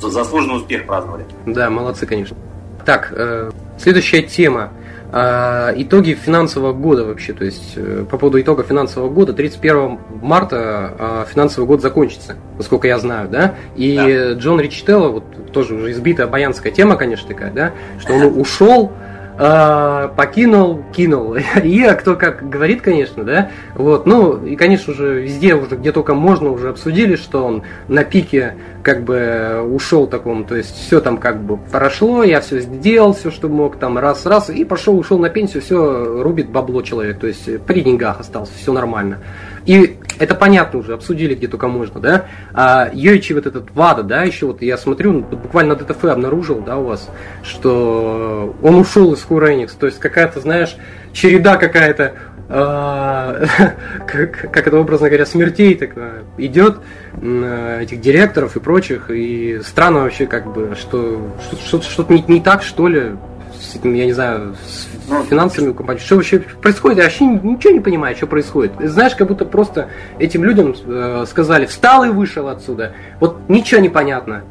[0.00, 1.26] заслуженный успех праздновали.
[1.46, 2.36] Да, молодцы, конечно.
[2.84, 4.72] Так, э, следующая тема.
[5.10, 10.94] Э, итоги финансового года вообще, то есть э, по поводу итога финансового года, 31 марта
[10.98, 14.32] э, финансовый год закончится, насколько я знаю, да, и да.
[14.32, 18.92] Джон Ричтелло, вот тоже уже избитая баянская тема, конечно, такая, да, что он ушел,
[19.38, 21.36] э, покинул, кинул.
[21.62, 23.50] И а кто как говорит, конечно, да.
[23.74, 28.04] Вот, ну и, конечно же, везде уже, где только можно, уже обсудили, что он на
[28.04, 33.12] пике как бы ушел таком, то есть все там как бы прошло, я все сделал,
[33.12, 37.26] все, что мог, там раз-раз, и пошел, ушел на пенсию, все рубит бабло человек, то
[37.26, 39.18] есть при деньгах остался, все нормально.
[39.66, 42.26] И это понятно уже, обсудили где только можно, да.
[42.52, 46.60] А Йойчи вот этот Вада, да, еще вот я смотрю, ну, буквально на ДТФ обнаружил,
[46.60, 47.08] да, у вас,
[47.42, 50.76] что он ушел из Square то есть какая-то, знаешь,
[51.12, 52.14] череда какая-то
[52.48, 53.44] а,
[54.06, 55.90] как, как это образно говоря, смертей так
[56.38, 56.78] идет
[57.20, 61.20] этих директоров и прочих, и странно вообще как бы, что
[61.66, 63.12] что-то не, не так, что ли,
[63.60, 66.00] с этим, я не знаю, с ну, финансами компании.
[66.00, 66.98] Что вообще происходит?
[66.98, 68.72] Я вообще ничего не понимаю, что происходит.
[68.78, 72.94] Знаешь, как будто просто этим людям э, сказали, встал и вышел отсюда.
[73.20, 74.44] Вот ничего не понятно.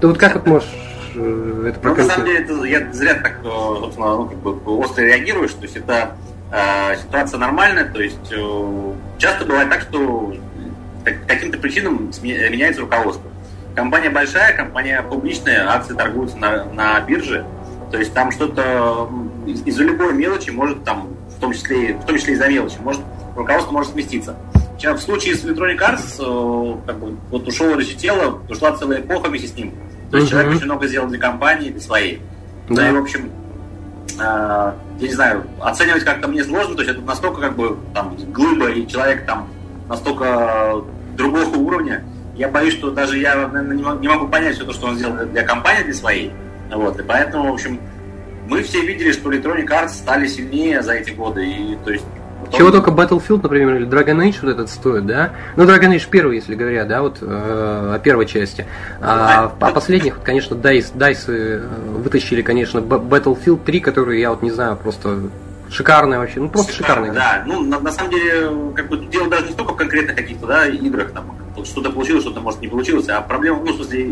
[0.00, 0.68] Ты вот как вот можешь
[1.14, 4.78] э, это Ну, на самом деле, это, я зря так, э, собственно, ну, как бы
[4.78, 5.52] остро реагируешь.
[5.52, 6.16] То есть это
[6.52, 7.84] э, ситуация нормальная.
[7.84, 10.34] То есть э, часто бывает так, что
[11.26, 13.30] каким-то причинам меняется руководство.
[13.74, 17.44] Компания большая, компания публичная, акции торгуются на, на бирже.
[17.92, 19.10] То есть там что-то
[19.46, 23.02] из-за любой мелочи может там, в том числе, в том числе из-за мелочи, может,
[23.36, 24.34] руководство может сместиться.
[24.82, 29.46] В случае с Electronic Arts, э, как бы, вот ушел Речитело, ушла целая эпоха вместе
[29.46, 29.74] с ним.
[30.10, 30.30] То есть uh-huh.
[30.30, 32.20] человек очень много сделал для компании, для своей.
[32.68, 32.82] Да.
[32.82, 33.30] Ну и, в общем,
[34.18, 38.16] э, я не знаю, оценивать как-то мне сложно, то есть это настолько как бы там
[38.32, 39.48] глыба и человек там
[39.88, 40.82] настолько
[41.14, 42.04] другого уровня.
[42.34, 45.42] Я боюсь, что даже я, наверное, не могу понять все то, что он сделал для
[45.42, 46.32] компании, для своей.
[46.74, 47.78] Вот, и поэтому, в общем,
[48.48, 51.44] мы все видели, что Electronic Arts стали сильнее за эти годы.
[51.46, 52.04] И, то есть,
[52.40, 52.58] потом...
[52.58, 55.32] Чего только Battlefield, например, или Dragon Age вот этот стоит, да?
[55.56, 58.66] Ну, Dragon Age первый, если говоря, да, вот э, о первой части.
[59.00, 64.50] А, а, последних, конечно, DICE, DICE э, вытащили, конечно, Battlefield 3, который, я вот не
[64.50, 65.20] знаю, просто
[65.70, 67.12] шикарная вообще, ну просто шикарная.
[67.12, 70.46] Да, ну на, на самом деле, как бы дело даже не столько в конкретно каких-то
[70.46, 71.34] да, играх, там,
[71.64, 74.10] что-то получилось, что-то может не получилось, а проблема, ну, в смысле,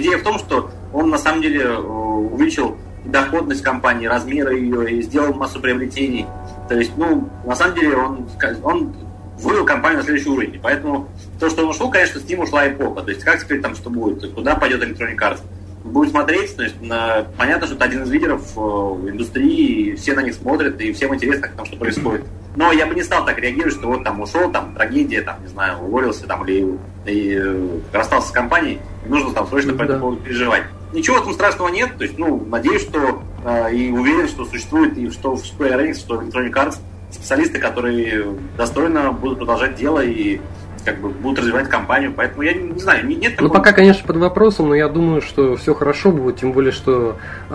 [0.00, 5.02] идея в том, что он на самом деле э, увеличил доходность компании, размеры ее и
[5.02, 6.26] сделал массу приобретений.
[6.68, 8.28] То есть, ну, на самом деле он,
[8.62, 8.94] он
[9.38, 10.60] вывел компанию на следующий уровень.
[10.62, 13.02] Поэтому то, что он ушел, конечно, с ним ушла эпоха.
[13.02, 15.40] То есть, как теперь там что будет, куда пойдет Electronic Arts?
[15.82, 20.12] Будет смотреть, то есть на, понятно, что это один из лидеров э, индустрии, и все
[20.12, 22.26] на них смотрят, и всем интересно, как там что происходит.
[22.56, 25.48] Но я бы не стал так реагировать, что вот там ушел, там трагедия, там, не
[25.48, 30.22] знаю, уволился, там, или и, э, расстался с компанией, нужно там срочно по этому поводу
[30.22, 30.64] переживать.
[30.92, 34.98] Ничего в этом страшного нет, то есть, ну, надеюсь, что э, и уверен, что существует
[34.98, 36.78] и что в Square Enix, что в Electronic Arts
[37.12, 40.40] специалисты, которые достойно будут продолжать дело и
[40.84, 43.48] как бы будут развивать компанию, поэтому я не, не знаю, нет такого...
[43.48, 47.18] Ну, пока, конечно, под вопросом, но я думаю, что все хорошо будет, тем более, что
[47.50, 47.54] э,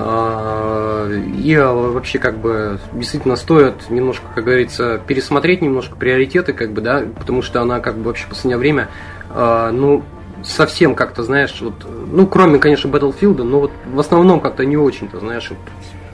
[1.44, 7.04] ИА вообще как бы действительно стоит немножко, как говорится, пересмотреть немножко приоритеты, как бы, да,
[7.18, 8.90] потому что она как бы вообще в последнее время,
[9.30, 10.04] э, ну,
[10.44, 15.20] совсем как-то, знаешь, вот, ну, кроме, конечно, Battlefield, но вот в основном как-то не очень-то,
[15.20, 15.60] знаешь, вот,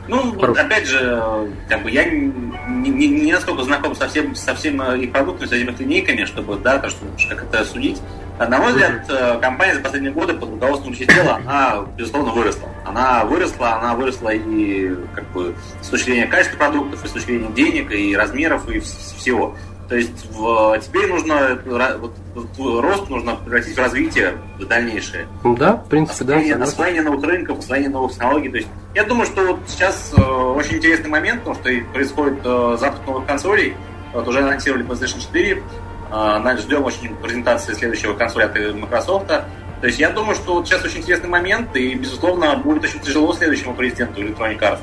[0.07, 4.55] ну, вот, опять же, как бы я не, не, не настолько знаком со всем, со
[4.55, 8.01] всем э, их продуктами, со всеми линейками, чтобы, да, то, что, как это судить.
[8.39, 12.69] На мой взгляд, э, компания за последние годы под руководством Чистела, она, безусловно, выросла.
[12.85, 17.27] Она выросла, она выросла и как бы с точки зрения качества продуктов, и с точки
[17.27, 19.55] зрения денег, и размеров, и всего.
[19.91, 22.15] То есть в, теперь нужно вот,
[22.57, 25.27] рост нужно превратить в развитие в дальнейшее.
[25.43, 26.63] Ну да, в принципе, освоение, да.
[26.63, 28.47] Освоение новых рынков, освоение новых технологий.
[28.47, 32.77] То есть я думаю, что вот сейчас э, очень интересный момент, потому что происходит э,
[32.79, 33.75] запуск новых консолей.
[34.13, 35.63] Вот уже анонсировали PlayStation 4.
[36.09, 39.27] Э, ждем очень презентации следующего консоли от Microsoft.
[39.27, 39.43] То
[39.87, 43.73] есть я думаю, что вот сейчас очень интересный момент, и, безусловно, будет очень тяжело следующему
[43.73, 44.79] президенту Electronic Arts.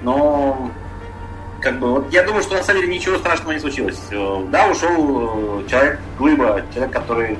[0.00, 0.70] Но
[1.66, 3.98] как бы, вот я думаю, что на самом деле ничего страшного не случилось.
[4.12, 7.36] Э, да, ушел э, человек глыба, человек, который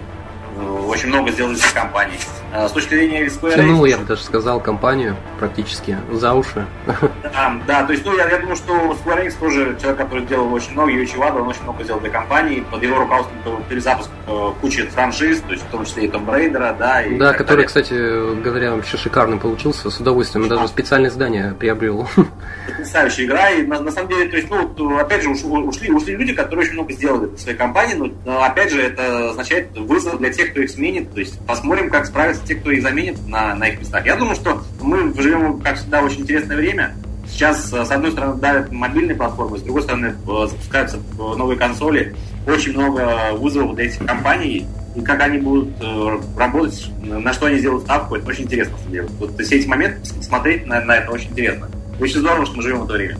[0.56, 2.18] Э, очень много сделали для компании.
[2.52, 6.66] Э, с точки зрения Square Тянул, я бы даже сказал, компанию практически за уши.
[7.22, 10.52] Да, да то есть, ну, я, я думаю, что Square Enix тоже человек, который делал
[10.52, 12.64] очень много, Юичи Вада, он очень много сделал для компании.
[12.70, 16.26] Под его руководством был перезапуск э, кучи франшиз, то есть в том числе и Tomb
[16.26, 17.02] Raider, да.
[17.02, 17.66] И да, который, далее.
[17.66, 20.48] кстати говоря, вообще шикарным получился, с удовольствием.
[20.48, 22.08] Даже специальное здание приобрел.
[22.66, 26.32] Потрясающая игра, и на, на самом деле, то есть, ну, опять же, ушли, ушли люди,
[26.32, 30.52] которые очень много сделали для своей компании, но, опять же, это означает вызов для тех,
[30.52, 31.12] кто их сменит.
[31.12, 34.06] То есть посмотрим, как справятся те, кто их заменит на, на их местах.
[34.06, 36.94] Я думаю, что мы живем, как всегда, очень интересное время.
[37.28, 42.14] Сейчас, с одной стороны, давят мобильные платформы, с другой стороны, э, запускаются э, новые консоли.
[42.46, 44.66] Очень много вызовов для этих компаний.
[44.94, 48.76] И как они будут э, работать, на что они сделают ставку, это очень интересно.
[49.18, 51.68] Вот все эти моменты, смотреть на, на это очень интересно.
[52.00, 53.18] Очень здорово, что мы живем в это время.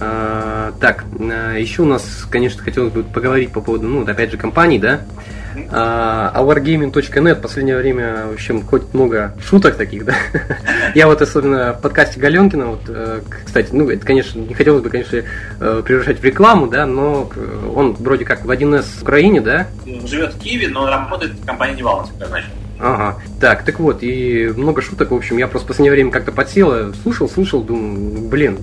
[0.00, 4.78] А, так, еще у нас, конечно, хотелось бы поговорить по поводу, ну, опять же, компаний,
[4.78, 5.02] да.
[5.70, 10.14] А, а wargaming.net в последнее время, в общем, хоть много шуток таких, да.
[10.94, 14.90] Я вот особенно в подкасте Галёнкина, вот, э, кстати, ну, это, конечно, не хотелось бы,
[14.90, 15.22] конечно,
[15.60, 17.30] э, превращать в рекламу, да, но
[17.74, 19.66] он вроде как в 1С в Украине, да?
[20.04, 22.50] Живет в Киеве, но работает в компании Nival, вот так значит.
[22.80, 23.16] Ага.
[23.40, 26.92] Так, так вот, и много шуток, в общем, я просто в последнее время как-то подсела,
[27.02, 28.58] слушал, слушал, думаю, блин,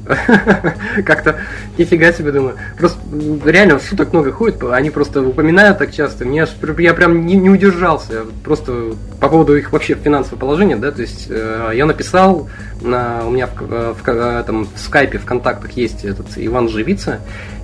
[1.06, 1.42] как-то
[1.78, 2.56] нифига себе, думаю.
[2.78, 2.98] Просто
[3.46, 6.48] реально шуток много ходит, они просто упоминают так часто, мне
[6.78, 11.28] я прям не, не удержался, просто по поводу их вообще финансового положения, да, то есть
[11.30, 12.50] э, я написал,
[12.82, 17.20] на, у меня в, в, в, там, в скайпе, в контактах есть этот Иван Живица,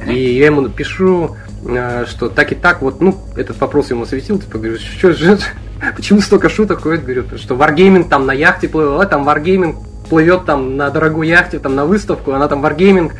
[0.06, 4.38] и я ему пишу, э, что так и так, вот, ну, этот вопрос ему осветил,
[4.38, 5.38] типа, говорю, что же,
[5.96, 9.76] Почему столько шуток ходит, говорю, что Wargaming там на яхте плывет, а там Wargaming
[10.10, 13.12] плывет там на дорогой яхте, там на выставку, она там Wargaming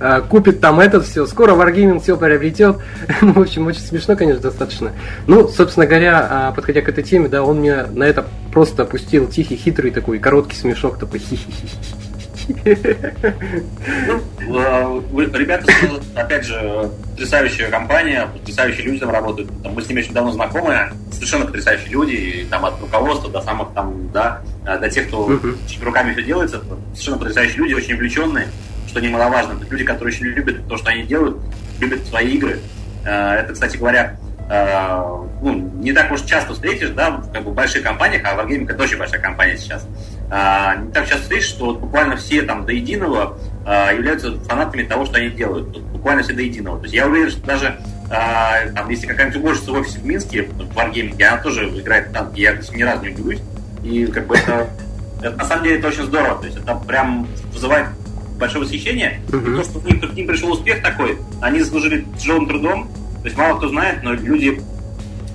[0.00, 2.78] э, купит там это все, скоро Wargaming все приобретет.
[3.20, 4.92] ну, в общем, очень смешно, конечно, достаточно.
[5.26, 9.28] Ну, собственно говоря, э, подходя к этой теме, да, он мне на это просто опустил
[9.28, 12.07] тихий, хитрый такой короткий смешок, такой хи-хи-хи.
[12.48, 12.54] Ну,
[14.56, 15.02] э,
[15.34, 15.70] ребята,
[16.14, 19.50] опять же, потрясающая компания, потрясающие люди там работают.
[19.64, 24.10] мы с ними очень давно знакомы, совершенно потрясающие люди, там от руководства до самых там,
[24.12, 25.38] да, э, до тех, кто
[25.82, 28.48] руками все делается, совершенно потрясающие люди, очень увлеченные,
[28.86, 29.58] что немаловажно.
[29.68, 31.36] Люди, которые очень любят то, что они делают,
[31.80, 32.60] любят свои игры.
[33.04, 34.18] Э, это, кстати говоря,
[35.42, 38.82] ну, не так уж часто встретишь, да, как бы в больших компаниях, а Wargaming это
[38.82, 39.86] очень большая компания сейчас.
[40.30, 44.82] А, не так часто встретишь, что вот буквально все там до единого а, являются фанатами
[44.82, 45.68] того, что они делают.
[45.68, 46.78] Вот буквально все до единого.
[46.78, 50.42] То есть я уверен, что даже а, там, если какая-нибудь уборщица в офисе в Минске,
[50.42, 53.40] в Wargaming, она тоже играет в танки, я ни разу не удивлюсь.
[53.82, 54.68] И как бы это,
[55.22, 56.40] это на самом деле это очень здорово.
[56.40, 57.86] То есть это прям вызывает
[58.38, 59.20] большое восхищение.
[59.28, 59.56] Uh-huh.
[59.56, 62.88] То, что к ним, к ним пришел успех такой, они заслужили тяжелым трудом.
[63.22, 64.60] То есть мало кто знает, но люди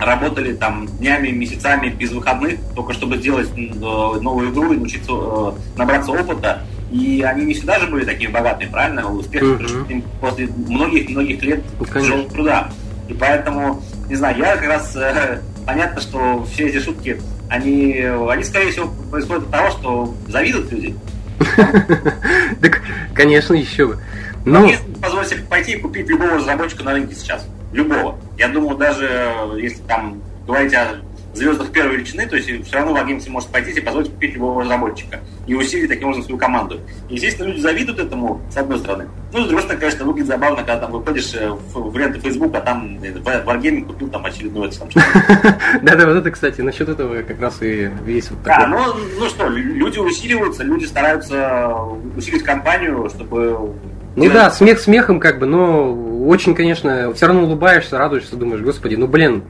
[0.06, 5.52] работали там днями, месяцами без выходных, только чтобы сделать э, новую игру и научиться э,
[5.78, 6.62] набраться опыта.
[6.92, 9.12] И они не всегда же были такими богатыми, правильно?
[9.12, 10.04] Успех uh-huh.
[10.22, 12.70] после многих-многих лет ну, тяжелого труда.
[13.10, 17.94] И поэтому, не знаю, я как раз э, понятно, что все эти шутки, они,
[18.30, 20.96] они скорее всего происходят от того, что завидуют люди.
[22.62, 22.82] Так,
[23.14, 24.00] конечно, еще бы.
[24.46, 28.20] Ну, позволить себе пойти и купить любого разработчика на рынке сейчас любого.
[28.38, 29.10] Я думаю, даже
[29.58, 31.02] если там говорить о
[31.34, 34.62] звездах первой величины, то есть все равно в агенте может пойти и позволить купить любого
[34.62, 36.80] разработчика и усилить таким образом свою команду.
[37.10, 39.08] И, естественно, люди завидуют этому, с одной стороны.
[39.32, 42.56] Ну, с другой стороны, конечно, выглядит забавно, когда там выходишь э, в, в ленты Facebook,
[42.56, 44.90] а там э, Wargaming купил там очередное там
[45.82, 48.66] Да-да, вот это, кстати, насчет этого как раз и весь вот такой.
[48.66, 51.76] Да, ну, ну что, люди усиливаются, люди стараются
[52.16, 53.74] усилить компанию, чтобы
[54.16, 55.94] ну да, смех смехом как бы, но
[56.28, 59.44] очень, конечно, все равно улыбаешься, радуешься, думаешь, господи, ну блин,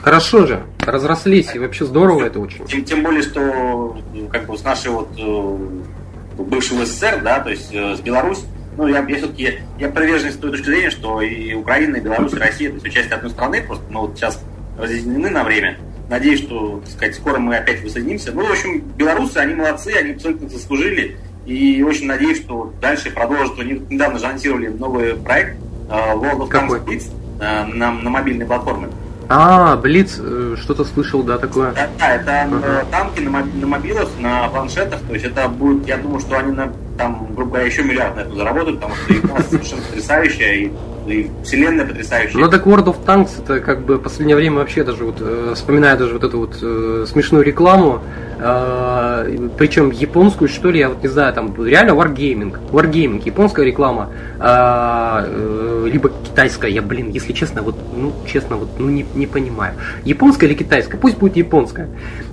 [0.00, 2.64] хорошо же, разрослись, и вообще здорово это очень.
[2.66, 7.50] Тем, тем более, что ну, как бы с нашей вот э, бывшего СССР, да, то
[7.50, 8.44] есть э, с Беларусь,
[8.76, 12.36] ну, я, я все-таки, я приверженец той точки зрения, что и Украина, и Беларусь, и
[12.36, 14.42] Россия, это все часть одной страны, просто, ну, вот сейчас
[14.78, 15.78] разъединены на время.
[16.08, 18.32] Надеюсь, что, так сказать, скоро мы опять воссоединимся.
[18.32, 21.16] Ну, в общем, белорусы, они молодцы, они абсолютно заслужили.
[21.46, 23.58] И очень надеюсь, что дальше продолжат.
[23.58, 25.56] Они недавно же анонсировали новый проект
[25.90, 28.88] э, World of Tanks Blitz э, на, на мобильной платформе.
[29.28, 31.72] А, Блиц, э, что-то слышал, да, такое.
[31.72, 32.84] Да, да это ага.
[32.90, 36.70] танки на, на мобилах, на планшетах, то есть это будет, я думаю, что они на,
[36.98, 40.72] там, грубо говоря, еще миллиард на это заработают, потому что игра совершенно потрясающая, и,
[41.06, 42.38] и вселенная потрясающая.
[42.38, 45.52] Ну так World of Tanks, это как бы в последнее время вообще даже вот, э,
[45.54, 48.00] вспоминаю даже вот эту вот э, смешную рекламу,
[48.38, 54.10] э, причем японскую, что ли, я вот не знаю, там реально Wargaming, Wargaming, японская реклама,
[54.38, 59.26] э, э, либо китайская, я, блин, если честно, вот, ну, честно, вот, ну, не, не
[59.26, 59.74] понимаю.
[60.04, 60.98] Японская или китайская?
[60.98, 61.88] Пусть будет японская.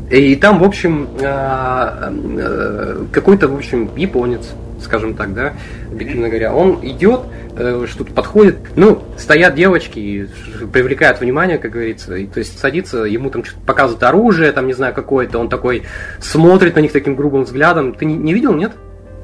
[0.10, 4.50] И там, в общем, э, э, какой-то, в общем, японец,
[4.82, 5.54] скажем так, да,
[5.92, 7.22] объективно говоря, он идет,
[7.56, 10.28] э, что-то подходит, ну, стоят девочки,
[10.74, 14.74] привлекают внимание, как говорится, и, то есть садится, ему там что-то показывают оружие, там, не
[14.74, 15.84] знаю, какое-то, он такой
[16.20, 17.94] смотрит на них таким грубым взглядом.
[17.94, 18.72] Ты не, не видел, нет?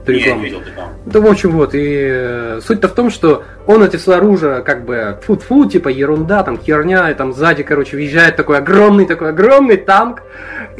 [0.06, 0.42] Эту рекламу.
[0.42, 0.92] Не, видел рекламу.
[1.06, 1.74] Да, в общем, вот.
[1.74, 6.44] И э, суть-то в том, что он эти все оружие, как бы, фу-фу, типа ерунда,
[6.44, 10.22] там, херня, и там сзади, короче, въезжает такой огромный, такой огромный танк,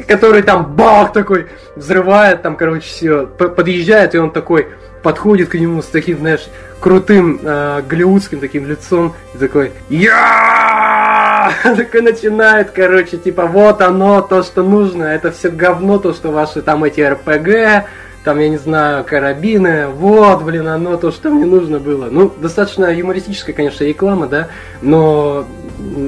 [0.06, 4.68] который там бах такой взрывает, там, короче, все, подъезжает, и он такой
[5.02, 6.48] подходит к нему с таким, знаешь,
[6.80, 14.42] крутым э, голливудским таким лицом и такой я такой начинает, короче, типа вот оно, то,
[14.42, 17.86] что нужно, это все говно, то, что ваши там эти РПГ,
[18.26, 22.08] там, я не знаю, карабины, вот, блин, оно то, что мне нужно было.
[22.10, 24.48] Ну, достаточно юмористическая, конечно, реклама, да,
[24.82, 25.46] но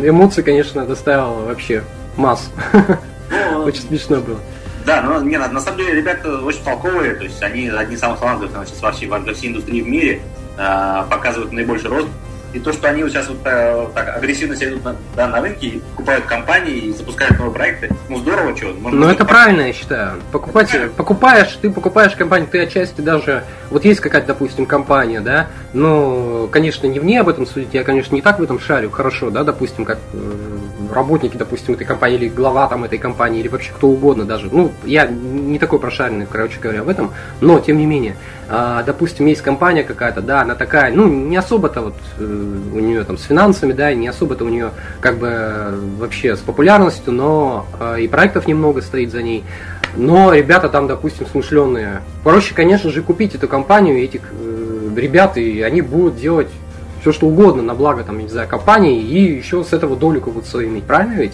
[0.02, 1.84] эмоции, конечно, доставила вообще
[2.16, 2.50] масс.
[3.52, 4.38] Ну, очень смешно было.
[4.84, 8.00] Да, но не, на, на самом деле ребята очень толковые, то есть они одни из
[8.00, 10.22] самых талантливых значит, во всей, во всей индустрии в мире,
[10.56, 12.08] э, показывают наибольший рост
[12.52, 15.40] и то, что они вот сейчас вот э, так агрессивно себя идут на, да, на
[15.40, 18.74] рынке, покупают компании и запускают новые проекты, ну здорово, что.
[18.82, 20.20] Ну это правильно, я считаю.
[20.32, 26.48] Покупать, покупаешь, ты покупаешь компанию, ты отчасти даже, вот есть какая-то, допустим, компания, да, ну,
[26.50, 29.44] конечно, не мне об этом судить, я, конечно, не так в этом шарю, хорошо, да,
[29.44, 30.58] допустим, как э,
[30.92, 34.48] работники, допустим, этой компании, или глава там этой компании, или вообще кто угодно даже.
[34.50, 38.16] Ну, я не такой прошаренный, короче говоря, в этом, но, тем не менее,
[38.48, 42.37] а, допустим, есть компания какая-то, да, она такая, ну, не особо-то вот э,
[42.74, 44.70] у нее там с финансами, да, не особо-то у нее
[45.00, 49.44] как бы вообще с популярностью, но э, и проектов немного стоит за ней.
[49.96, 52.02] Но ребята там, допустим, смышленные.
[52.22, 56.48] Проще, конечно же, купить эту компанию, этих э, ребят, и они будут делать
[57.00, 60.64] все что угодно на благо, там, не знаю, компании, и еще с этого долю какую-то
[60.64, 60.84] иметь.
[60.84, 61.32] Правильно ведь?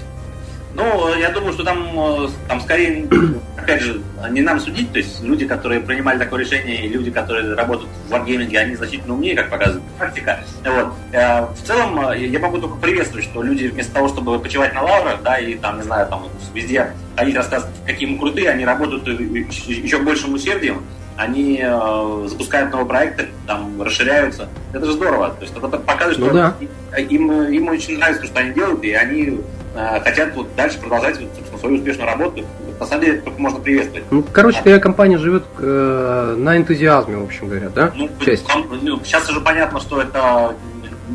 [0.75, 3.07] Ну, я думаю, что там, э, там скорее,
[3.57, 7.55] опять же, не нам судить, то есть люди, которые принимали такое решение, и люди, которые
[7.55, 10.41] работают в варгейминге, они значительно умнее, как показывает практика.
[10.65, 10.95] Вот.
[11.13, 14.83] Э, в целом, э, я могу только приветствовать, что люди вместо того, чтобы почивать на
[14.83, 19.07] лаврах, да, и там, не знаю, там везде они рассказывают, какие мы крутые, они работают
[19.07, 20.83] еще большим усердием,
[21.17, 24.49] они э, запускают новые проекты, там расширяются.
[24.73, 25.31] Это же здорово.
[25.31, 26.99] То есть это показывает, ну, что да.
[26.99, 29.41] им, им очень нравится, что они делают, и они
[29.75, 32.45] Э, хотят вот дальше продолжать собственно, свою успешную работу.
[32.79, 34.05] На самом деле, только можно приветствовать.
[34.11, 37.93] Ну, короче, твоя компания живет э, на энтузиазме, в общем говоря, да?
[37.95, 38.47] Ну, Часть.
[38.83, 40.55] ну, сейчас уже понятно, что это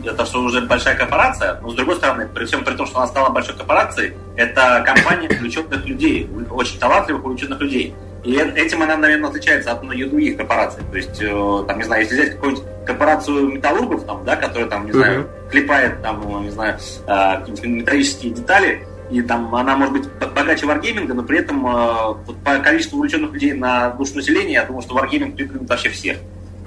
[0.05, 3.07] это что уже большая корпорация, но с другой стороны, при всем при том, что она
[3.07, 7.95] стала большой корпорацией, это компания увлеченных людей, очень талантливых увлеченных людей.
[8.23, 10.83] И этим она, наверное, отличается от многих других корпораций.
[10.91, 14.85] То есть, э, там, не знаю, если взять какую-нибудь корпорацию металлургов, там, да, которая там,
[14.85, 15.49] не знаю, uh-huh.
[15.51, 21.13] клепает там, ну, не знаю, э, металлические детали, и там она может быть богаче варгейминга,
[21.13, 25.35] но при этом э, по количеству увлеченных людей на душу населения, я думаю, что варгейминг
[25.35, 26.17] перекрывает вообще всех.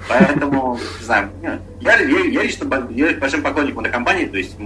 [0.09, 4.63] Поэтому, не знаю, я, я, я лично я большим поклонником этой компании, то есть у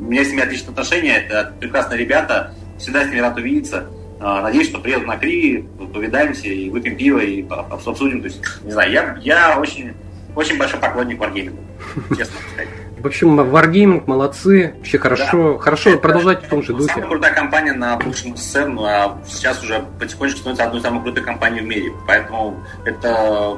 [0.00, 3.86] меня с ними отличные отношения, это прекрасные ребята, всегда с ними рад увидеться.
[4.20, 8.20] А, надеюсь, что приеду на Кри, повидаемся и выпьем пиво и обсудим.
[8.20, 9.94] То есть, не знаю, я, я очень,
[10.34, 11.58] очень большой поклонник Wargaming,
[12.16, 12.68] честно сказать.
[12.98, 15.58] В общем, Wargaming молодцы, вообще хорошо, да.
[15.58, 16.92] хорошо это, продолжать в том же духе.
[16.92, 21.02] Самая крутая компания на бывшем СССР, ну, а сейчас уже потихонечку становится одной из самых
[21.04, 21.92] крутых компаний в мире.
[22.08, 23.56] Поэтому это,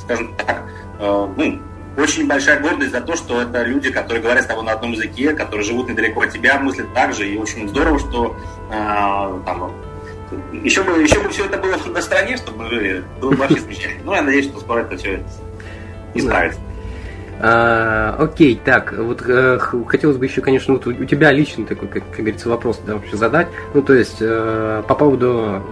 [0.00, 0.64] скажем так,
[0.98, 1.60] э, ну,
[1.96, 5.34] очень большая гордость за то, что это люди, которые говорят с тобой на одном языке,
[5.34, 7.28] которые живут недалеко от тебя, мыслят так же.
[7.28, 8.36] И очень здорово, что
[8.72, 9.72] э, там,
[10.52, 14.02] еще бы, еще бы все это было на стороне, чтобы жили, было бы вообще замечательно.
[14.04, 15.22] Ну, я надеюсь, что скоро это все
[16.14, 16.60] исправится.
[17.42, 22.02] А, окей, так, вот э, хотелось бы еще, конечно, вот у, тебя личный такой, как,
[22.10, 23.48] как говорится, вопрос да, вообще задать.
[23.72, 25.62] Ну, то есть, э, по поводу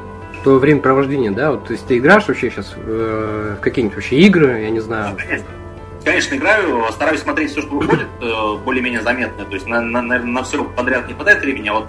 [0.43, 4.63] твоего времяпровождения, да, вот, то есть ты играешь вообще сейчас э, в какие-нибудь вообще игры,
[4.63, 5.15] я не знаю.
[5.17, 5.47] конечно.
[6.05, 9.45] Конечно, играю, стараюсь смотреть все, что выходит, э, более-менее заметно.
[9.45, 11.89] То есть на, на, на все подряд не хватает времени, а вот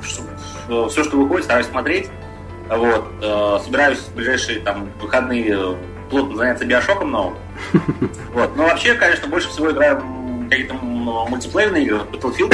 [0.68, 2.10] э, все, что выходит, стараюсь смотреть.
[2.70, 3.12] Вот.
[3.22, 5.76] Э, собираюсь в ближайшие там выходные э,
[6.10, 7.36] плотно заняться биошоком новым.
[8.34, 8.56] Вот.
[8.56, 10.04] Но вообще, конечно, больше всего играю
[10.50, 12.02] какие-то мультиплеерные игры.
[12.12, 12.54] Battlefield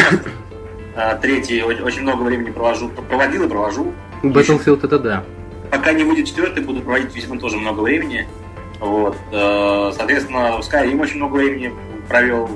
[0.95, 3.93] э, третий очень много времени провожу, проводил и провожу.
[4.23, 5.23] Battlefield это да.
[5.69, 8.27] Пока не выйдет четвертый, буду проводить, видимо, тоже много времени.
[8.79, 9.17] Вот.
[9.31, 11.73] Соответственно, в Skyrim очень много времени
[12.07, 12.49] провел,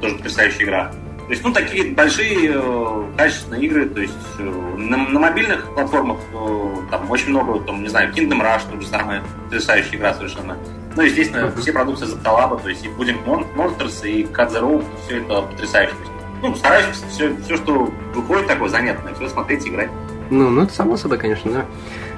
[0.00, 0.92] тоже потрясающая игра.
[1.26, 6.18] То есть, ну, такие большие э, качественные игры, то есть э, на, на мобильных платформах
[6.34, 10.58] э, там очень много, там, не знаю, Kingdom Rush, то же самое, потрясающая игра совершенно.
[10.94, 14.84] Ну, естественно, все продукции за Талаба, то есть и Pudding Monsters, и Cut the Rope,
[15.06, 15.94] все это потрясающе.
[16.42, 19.88] Ну, стараюсь все, все, что выходит такое занятное, все смотреть, играть.
[20.28, 21.66] Ну, ну, это само собой, конечно, да.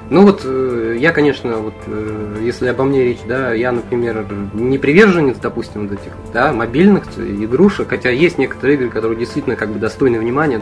[0.09, 4.77] Ну вот э, я, конечно, вот э, если обо мне речь, да, я, например, не
[4.77, 9.79] приверженец, допустим, вот этих да, мобильных игрушек, хотя есть некоторые игры, которые действительно как бы
[9.79, 10.61] достойны внимания.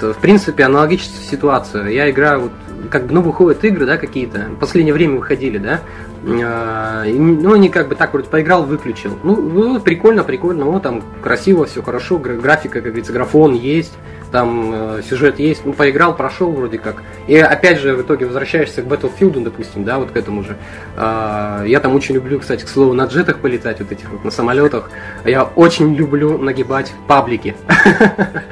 [0.00, 1.88] То, в принципе, аналогичная ситуация.
[1.88, 2.52] Я играю вот
[2.90, 5.80] как бы, ну, выходят игры, да, какие-то, в последнее время выходили, да,
[6.24, 9.18] а, ну, они как бы так вроде поиграл, выключил.
[9.22, 13.92] Ну, ну прикольно, прикольно, вот там красиво, все хорошо, графика, как говорится, графон есть,
[14.32, 17.02] там э, сюжет есть, ну, поиграл, прошел вроде как.
[17.28, 20.56] И опять же, в итоге возвращаешься к Battlefield, допустим, да, вот к этому же.
[20.96, 24.30] Э, я там очень люблю, кстати, к слову, на джетах полетать, вот этих вот, на
[24.30, 24.90] самолетах.
[25.24, 27.54] Я очень люблю нагибать паблики.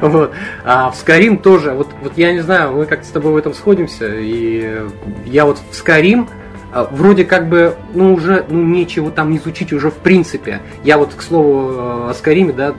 [0.00, 0.32] Вот.
[0.64, 3.54] А в Skyrim тоже, вот, вот я не знаю, мы как-то с тобой в этом
[3.54, 4.82] сходимся, и
[5.26, 6.28] я вот в Skyrim
[6.90, 10.60] вроде как бы, ну, уже, ну, нечего там изучить уже в принципе.
[10.82, 12.74] Я вот, к слову, о Скариме, да,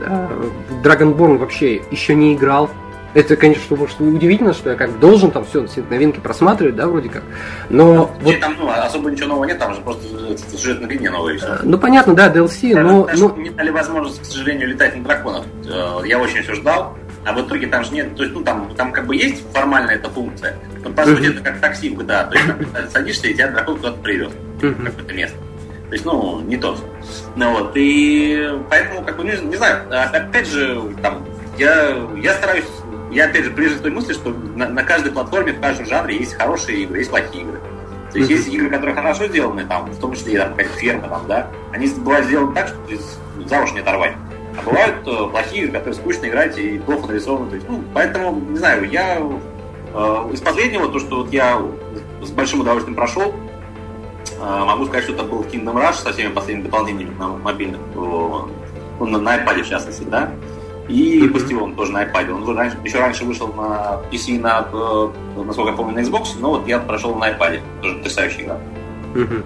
[0.83, 2.69] Dragonborn вообще еще не играл,
[3.15, 7.07] это, конечно, может удивительно, что я как должен там все, все новинки просматривать, да, вроде
[7.07, 7.23] как.
[7.69, 8.39] Но ну, вот...
[8.41, 10.05] там ну, особо ничего нового нет, там же просто
[10.51, 11.37] сюжетная линия новая.
[11.37, 11.59] Все.
[11.63, 13.05] Ну понятно, да, DLC, да, но.
[13.05, 13.35] Даже но...
[13.37, 15.45] не дали возможность, к сожалению, летать на драконах.
[15.65, 16.97] Э, я очень все ждал.
[17.25, 19.95] А в итоге там же нет, то есть, ну, там, там как бы есть формальная
[19.95, 23.47] эта функция, но по сути это как такси GTA, то есть там, садишься и тебя
[23.47, 25.37] дракон куда-то привез, в какое-то место.
[25.89, 26.83] То есть, ну, не тот.
[27.35, 31.25] Ну вот, и поэтому, как бы, не, не знаю, а, опять же, там,
[31.57, 32.65] я, я стараюсь
[33.11, 36.33] я опять же прежде той мысли, что на, на каждой платформе, в каждом жанре есть
[36.33, 37.59] хорошие игры, есть плохие игры.
[38.11, 41.27] То есть есть игры, которые хорошо сделаны, там, в том числе там какая-то ферма, там,
[41.27, 42.77] да, они бывают сделаны так, что
[43.45, 44.13] за уши не оторвать.
[44.57, 47.49] А бывают плохие которые скучно играть и плохо нарисованы.
[47.49, 51.61] То есть, ну, поэтому, не знаю, я э, из последнего, то, что вот я
[52.21, 53.33] с большим удовольствием прошел,
[54.39, 57.95] э, могу сказать, что это был Kingdom Rush со всеми последними дополнениями на мобильных, э,
[57.95, 60.31] ну, на, iPad в частности, да.
[60.87, 61.31] И mm-hmm.
[61.31, 62.31] Бастион тоже на iPad.
[62.31, 64.67] Он раньше, еще раньше вышел на PC, на,
[65.43, 67.59] насколько я помню, на Xbox, но вот я прошел на iPad.
[67.81, 68.59] Тоже потрясающая игра.
[69.15, 69.43] Mm-hmm.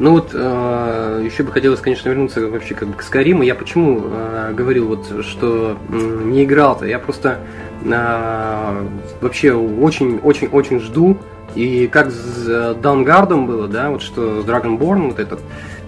[0.00, 3.42] Ну вот э, еще бы хотелось, конечно, вернуться вообще как бы к Скариму.
[3.42, 6.86] Я почему э, говорил вот, что э, не играл-то?
[6.86, 7.38] Я просто
[7.84, 8.86] э,
[9.20, 11.16] вообще очень-очень-очень жду.
[11.54, 15.40] И как с Даунгардом было, да, вот что с Dragonborn вот этот,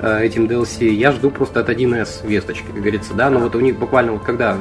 [0.02, 3.60] Э, этим DLC, я жду просто от 1С весточки, как говорится, да, но вот у
[3.60, 4.58] них буквально вот когда,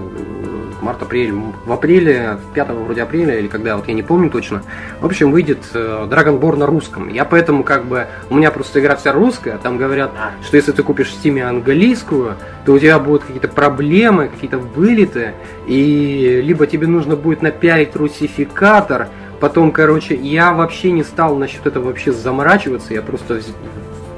[0.82, 4.64] март-апрель, в апреле, 5 вроде апреля, или когда, вот я не помню точно,
[5.00, 7.08] в общем, выйдет э, Dragonborn на русском.
[7.08, 10.12] Я поэтому как бы, у меня просто игра вся русская, там говорят,
[10.44, 15.34] что если ты купишь в Steam английскую, то у тебя будут какие-то проблемы, какие-то вылеты,
[15.68, 19.08] и либо тебе нужно будет напялить русификатор,
[19.40, 23.42] потом, короче, я вообще не стал насчет этого вообще заморачиваться, я просто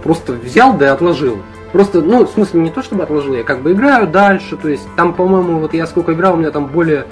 [0.03, 1.39] просто взял да и отложил.
[1.73, 4.87] Просто, ну, в смысле, не то чтобы отложил, я как бы играю дальше, то есть
[4.95, 7.07] там, по-моему, вот я сколько играл, у меня там более,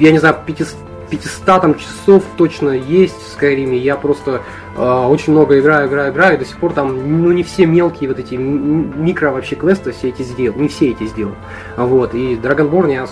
[0.00, 0.74] я не знаю, 500,
[1.10, 4.40] 500 там часов точно есть в Skyrim, я просто
[4.74, 8.08] э, очень много играю, играю, играю, и до сих пор там, ну, не все мелкие
[8.08, 11.34] вот эти микро вообще квесты все эти сделал, не все эти сделал,
[11.76, 13.06] вот, и Dragonborn я,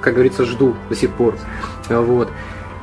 [0.00, 1.36] как говорится, жду до сих пор,
[1.90, 2.30] вот.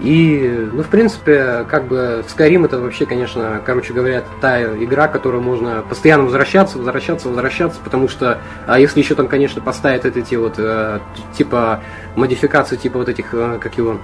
[0.02, 5.44] И, ну, в принципе, как бы Skyrim это вообще, конечно, короче говоря, та игра, которую
[5.44, 10.56] можно постоянно возвращаться, возвращаться, возвращаться, потому что, а если еще там, конечно, поставят эти вот,
[10.58, 11.00] э,
[11.38, 11.82] типа,
[12.16, 14.00] модификации, типа вот этих, э, как его,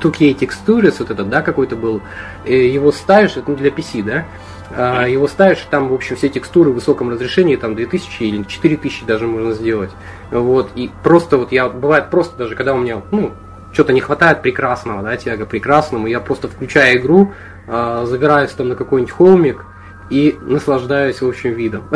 [0.00, 2.02] 2K Textures, вот этот, да, какой-то был,
[2.44, 4.24] его ставишь, это для PC, да,
[4.70, 9.04] а, его ставишь, там, в общем, все текстуры в высоком разрешении, там 2000 или 4000
[9.06, 9.90] даже можно сделать.
[10.30, 13.32] Вот, и просто вот я, бывает просто даже, когда у меня, ну,
[13.78, 17.32] что-то не хватает прекрасного, да, тяга прекрасному, я просто включаю игру,
[17.68, 19.64] э, забираюсь там на какой-нибудь холмик
[20.10, 21.88] и наслаждаюсь, в общем, видом.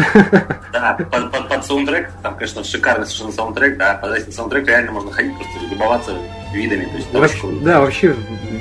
[0.72, 4.92] Да, под, под, под саундтрек, там, конечно, шикарный совершенно саундтрек, да, под этим саундтрек реально
[4.92, 6.12] можно ходить, просто любоваться
[6.54, 6.84] видами.
[6.84, 8.14] То есть, вообще, да, вообще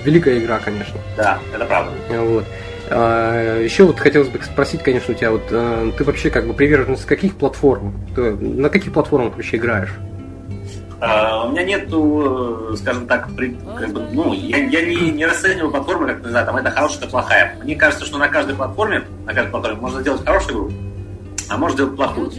[0.03, 0.99] великая игра, конечно.
[1.15, 1.91] Да, это правда.
[2.09, 2.45] Вот.
[2.89, 6.55] А, еще вот хотелось бы спросить, конечно, у тебя вот э, ты вообще как бы
[6.55, 7.93] приверженец каких платформ?
[8.17, 9.91] на каких платформах вообще играешь?
[11.01, 15.71] Uh, у меня нету, скажем так, при, как бы, ну, я, я не, не расцениваю
[15.71, 17.57] платформы, как, не знаю, там, это хорошая, это плохая.
[17.63, 20.71] Мне кажется, что на каждой платформе, на каждой платформе можно сделать хорошую игру,
[21.49, 22.31] а можно сделать плохую.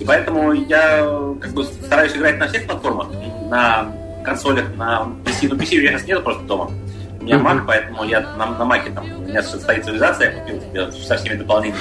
[0.00, 1.08] И поэтому я
[1.40, 3.06] как бы стараюсь играть на всех платформах,
[3.48, 3.86] на
[4.24, 5.48] консолях, на PC.
[5.50, 6.72] Ну, PC у меня сейчас нет просто дома.
[7.20, 10.92] У меня Mac, поэтому я на, на Mac там, у меня стоит цивилизация, я купил
[10.92, 11.80] со всеми дополнениями.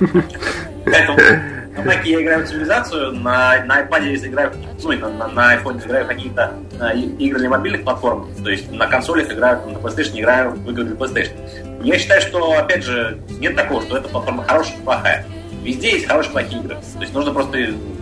[0.84, 1.18] Поэтому
[1.76, 4.52] на Mac я играю в цивилизацию, на, на iPad я играю,
[4.82, 8.86] ну, на, на, на iPhone играю какие-то э, игры для мобильных платформ, то есть на
[8.86, 11.32] консолях играю, на PlayStation играю в игры для PlayStation.
[11.82, 15.26] Я считаю, что, опять же, нет такого, что эта платформа хорошая и плохая.
[15.62, 16.76] Везде есть хорошие и плохие игры.
[16.94, 17.58] То есть нужно просто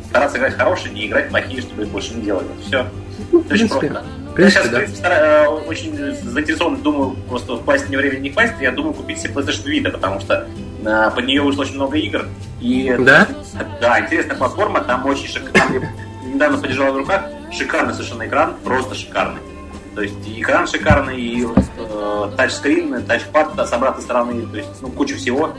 [0.08, 2.46] стараться играть хорошие, не играть плохие, чтобы их больше не делать.
[2.66, 2.86] Все.
[3.32, 4.04] Ну, в принципе, просто.
[4.34, 4.78] Принципе, я сейчас, да.
[4.78, 8.54] в принципе, э, очень заинтересован, думаю, просто впасть не время, не впасть.
[8.60, 10.46] Я думаю купить себе PlayStation Vita, потому что
[10.84, 12.26] под нее вышло очень много игр.
[12.60, 13.26] И, да?
[13.80, 15.88] Да, интересная платформа, там очень шикарно.
[16.24, 19.40] Недавно подержал в руках, шикарный совершенно экран, просто шикарный.
[19.94, 24.88] То есть и экран шикарный, и э, тачскрин, тачпад с обратной стороны, то есть ну,
[24.90, 25.54] куча всего.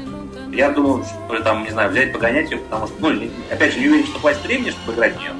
[0.51, 3.87] Я думаю, что там, не знаю, взять, погонять ее, потому что, ну, опять же, не
[3.87, 5.31] уверен, что хватит времени, чтобы играть в нее.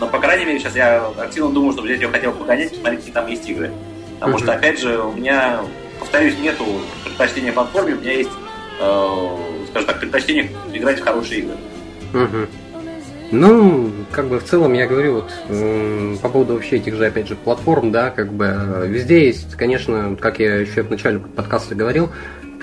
[0.00, 3.14] Но, по крайней мере, сейчас я активно думаю, что взять ее хотел погонять, посмотреть, какие
[3.14, 3.72] там есть игры.
[4.18, 4.42] Потому mm-hmm.
[4.42, 5.60] что, опять же, у меня,
[6.00, 6.64] повторюсь, нету
[7.04, 8.43] предпочтения платформе, у меня есть, э,
[8.76, 11.56] скажем так, предпочтение играть в хорошие игры.
[12.12, 12.48] Mm-hmm.
[13.32, 15.32] Ну, как бы в целом я говорю вот
[16.20, 20.38] по поводу вообще этих же, опять же, платформ, да, как бы везде есть, конечно, как
[20.38, 22.10] я еще в начале подкаста говорил,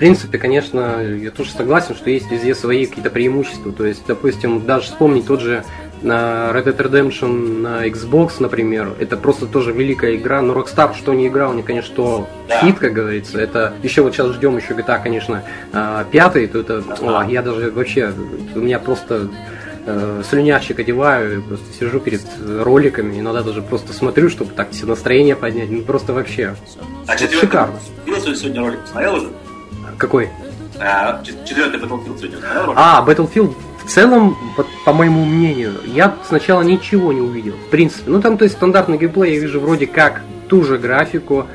[0.02, 3.70] принципе, конечно, я тоже согласен, что есть везде свои какие-то преимущества.
[3.70, 5.62] То есть, допустим, даже вспомнить тот же
[6.02, 11.14] на Red Dead Redemption на Xbox, например, это просто тоже великая игра, но Rockstar, что
[11.14, 12.60] не играл, не, конечно, что да.
[12.60, 15.42] хит, как говорится, это еще вот сейчас ждем еще GTA, конечно,
[15.72, 18.12] а, пятый, то это, о, я даже вообще,
[18.54, 19.28] у меня просто
[19.86, 22.22] э, слюнящик одеваю, просто сижу перед
[22.60, 26.54] роликами, иногда даже просто смотрю, чтобы так все настроение поднять, ну просто вообще.
[27.06, 27.74] А четвертый, шикарно.
[28.06, 29.28] сегодня ролик посмотрел уже?
[29.98, 30.30] Какой?
[30.80, 32.78] А, четвертый Battlefield сегодня смотрел ролик?
[32.80, 37.54] А, Battlefield в целом, по, по моему мнению, я сначала ничего не увидел.
[37.54, 41.46] В принципе, ну там, то есть стандартный геймплей я вижу вроде как ту же графику,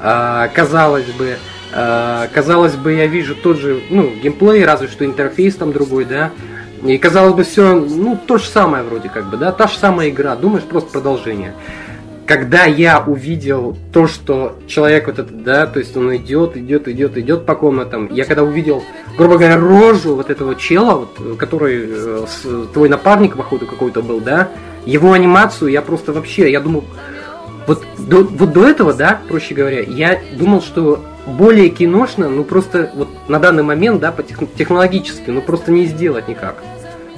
[0.00, 1.36] э, казалось бы,
[1.72, 6.30] э, казалось бы, я вижу тот же, ну, геймплей, разве что интерфейс там другой, да.
[6.84, 10.10] И казалось бы, все, ну, то же самое вроде как бы, да, та же самая
[10.10, 11.54] игра, думаешь, просто продолжение
[12.32, 17.18] когда я увидел то, что человек вот этот, да, то есть он идет, идет, идет,
[17.18, 18.82] идет по комнатам, я когда увидел,
[19.18, 24.20] грубо говоря, рожу вот этого чела, вот, который э, с, твой напарник, походу, какой-то был,
[24.20, 24.48] да,
[24.86, 26.84] его анимацию, я просто вообще, я думал,
[27.66, 32.92] вот до, вот до этого, да, проще говоря, я думал, что более киношно, ну просто
[32.94, 36.62] вот на данный момент, да, по тех, технологически, ну просто не сделать никак.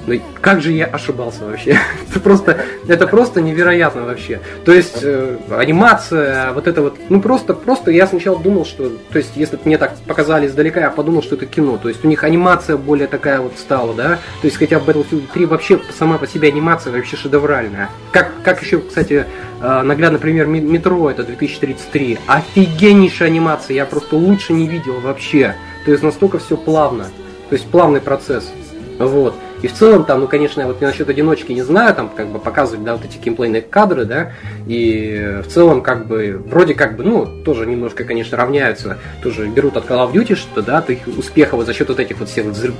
[0.07, 1.77] Ну как же я ошибался вообще?
[2.09, 4.39] это просто, это просто невероятно вообще.
[4.63, 9.17] То есть э, анимация, вот это вот, ну просто, просто я сначала думал, что, то
[9.17, 11.77] есть если мне так показали издалека, я подумал, что это кино.
[11.77, 14.19] То есть у них анимация более такая вот стала, да.
[14.41, 17.89] То есть хотя Battlefield 3 вообще сама по себе анимация вообще шедевральная.
[18.11, 19.25] Как, как еще, кстати,
[19.61, 22.19] э, наглядный пример метро, это 2033.
[22.27, 25.55] Офигеннейшая анимация, я просто лучше не видел вообще.
[25.85, 27.05] То есть настолько все плавно.
[27.49, 28.51] То есть плавный процесс.
[28.99, 29.35] Вот.
[29.65, 32.37] И в целом там, ну, конечно, я вот насчет одиночки не знаю, там как бы
[32.37, 34.33] показывать, да, вот эти геймплейные кадры, да,
[34.67, 39.75] и в целом как бы, вроде как бы, ну, тоже немножко, конечно, равняются, тоже берут
[39.75, 42.75] от Call of Duty что, да, от успехов за счет вот этих вот всех взрыв,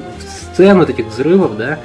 [0.53, 1.79] сцен, вот этих взрывов, да,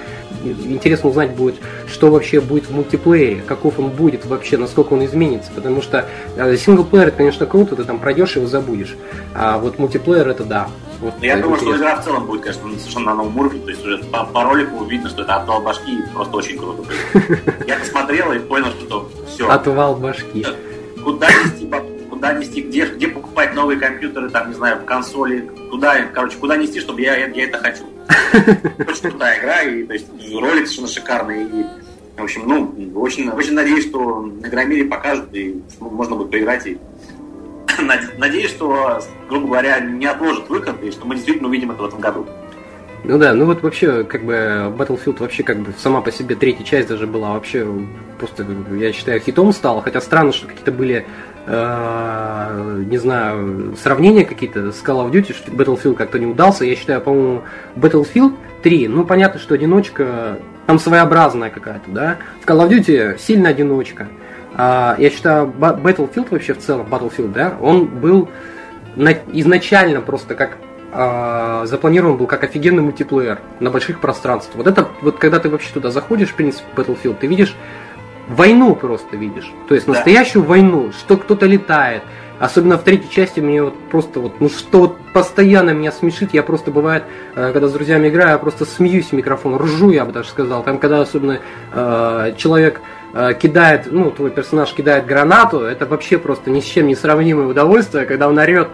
[0.45, 1.57] интересно узнать будет,
[1.87, 6.07] что вообще будет в мультиплеере, каков он будет вообще, насколько он изменится, потому что
[6.37, 8.97] э, синглплеер, это, конечно, круто, ты там пройдешь его забудешь,
[9.35, 10.69] а вот мультиплеер это да,
[11.01, 11.77] вот, я думаю, интересно.
[11.77, 13.61] что игра в целом будет, конечно, совершенно на новом уровне.
[13.61, 16.85] То есть уже по, по ролику видно, что это отвал башки просто очень круто.
[17.67, 19.49] Я посмотрел и понял, что все.
[19.49, 20.47] Отвал башки.
[21.03, 21.71] Куда нести,
[22.11, 26.81] куда нести, где, где покупать новые компьютеры, там, не знаю, консоли, куда, короче, куда нести,
[26.81, 27.85] чтобы я, я это хочу.
[28.87, 31.45] Очень крутая игра, и то есть ролик совершенно шикарный.
[31.45, 31.67] И,
[32.17, 36.79] в общем, ну, очень, очень надеюсь, что на Игромире покажут, и можно будет поиграть и
[38.19, 42.01] надеюсь, что, грубо говоря, не отложат выход, и что мы действительно увидим это в этом
[42.01, 42.27] году.
[43.03, 46.65] Ну да, ну вот вообще, как бы, Battlefield вообще, как бы, сама по себе третья
[46.65, 47.67] часть даже была вообще
[48.19, 48.47] просто,
[48.79, 51.07] я считаю, хитом стала, хотя странно, что какие-то были,
[51.51, 56.77] э, не знаю, сравнения какие-то с Call of Duty, что Battlefield как-то не удался, я
[56.77, 57.43] считаю, по-моему,
[57.75, 63.49] Battlefield 3, ну, понятно, что одиночка там своеобразная какая-то, да, в Call of Duty сильно
[63.49, 64.09] одиночка,
[64.55, 68.29] а, я считаю, Battlefield вообще в целом, Battlefield, да, он был
[69.33, 70.59] изначально просто как
[70.93, 74.57] а, запланирован был как офигенный мультиплеер на больших пространствах.
[74.57, 77.55] Вот это, вот когда ты вообще туда заходишь, в принципе, Battlefield, ты видишь
[78.35, 79.53] войну просто видишь.
[79.69, 80.49] То есть настоящую да.
[80.49, 82.03] войну, что кто-то летает.
[82.39, 86.43] Особенно в третьей части мне вот просто вот, ну что вот постоянно меня смешит, я
[86.43, 87.05] просто бывает,
[87.35, 90.63] э, когда с друзьями играю, я просто смеюсь в микрофон, ржу, я бы даже сказал.
[90.63, 91.41] Там, когда особенно
[91.73, 92.81] э, человек
[93.13, 97.47] Э, кидает, ну, твой персонаж кидает гранату, это вообще просто ни с чем не сравнимое
[97.47, 98.69] удовольствие, когда он орет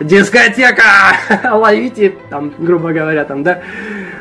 [0.00, 0.82] «Дискотека!
[1.52, 3.60] Ловите!» там, грубо говоря, там, да,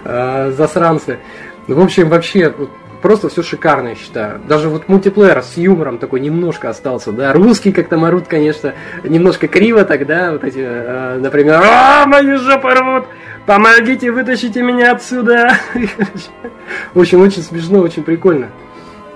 [0.04, 1.20] э, засранцы.
[1.68, 2.54] В общем, вообще,
[3.02, 4.40] просто все шикарно, я считаю.
[4.48, 7.34] Даже вот мультиплеер с юмором такой немножко остался, да.
[7.34, 8.74] Русский как-то морут, конечно,
[9.04, 13.06] немножко криво тогда, вот эти, э, например, «А, мою жопу рвут!
[13.46, 15.52] Помогите, вытащите меня отсюда!»
[16.94, 18.50] В общем, очень смешно, очень прикольно.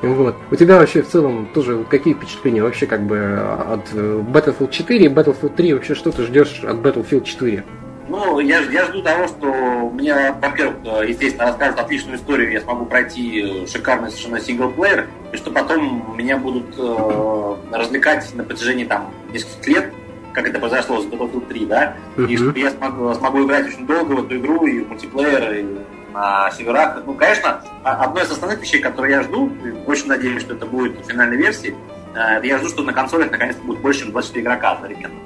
[0.02, 0.36] Вот.
[0.52, 5.06] У тебя вообще в целом тоже какие впечатления вообще как бы от э, Battlefield 4
[5.06, 5.74] и Battlefield 3?
[5.74, 7.64] Вообще что ты ждешь от Battlefield 4?
[8.08, 9.48] Ну, я, я жду того, что
[9.94, 15.38] мне, во-первых, э, естественно, расскажут отличную историю, я смогу пройти э, шикарный совершенно синглплеер, и
[15.38, 19.94] что потом меня будут э, развлекать на протяжении там нескольких лет,
[20.34, 22.28] как это произошло с Battlefield 3, да, uh-huh.
[22.28, 25.66] и что я смогу, смогу играть очень долго в эту игру, и в мультиплеер, и
[26.14, 27.04] на северах.
[27.06, 29.52] Ну, конечно, одной из основных вещей, которые я жду,
[29.88, 31.76] очень надеюсь, что это будет в финальной версии,
[32.14, 35.25] э, я жду, что на консолях наконец-то будет больше, чем 24 игрока одновременно.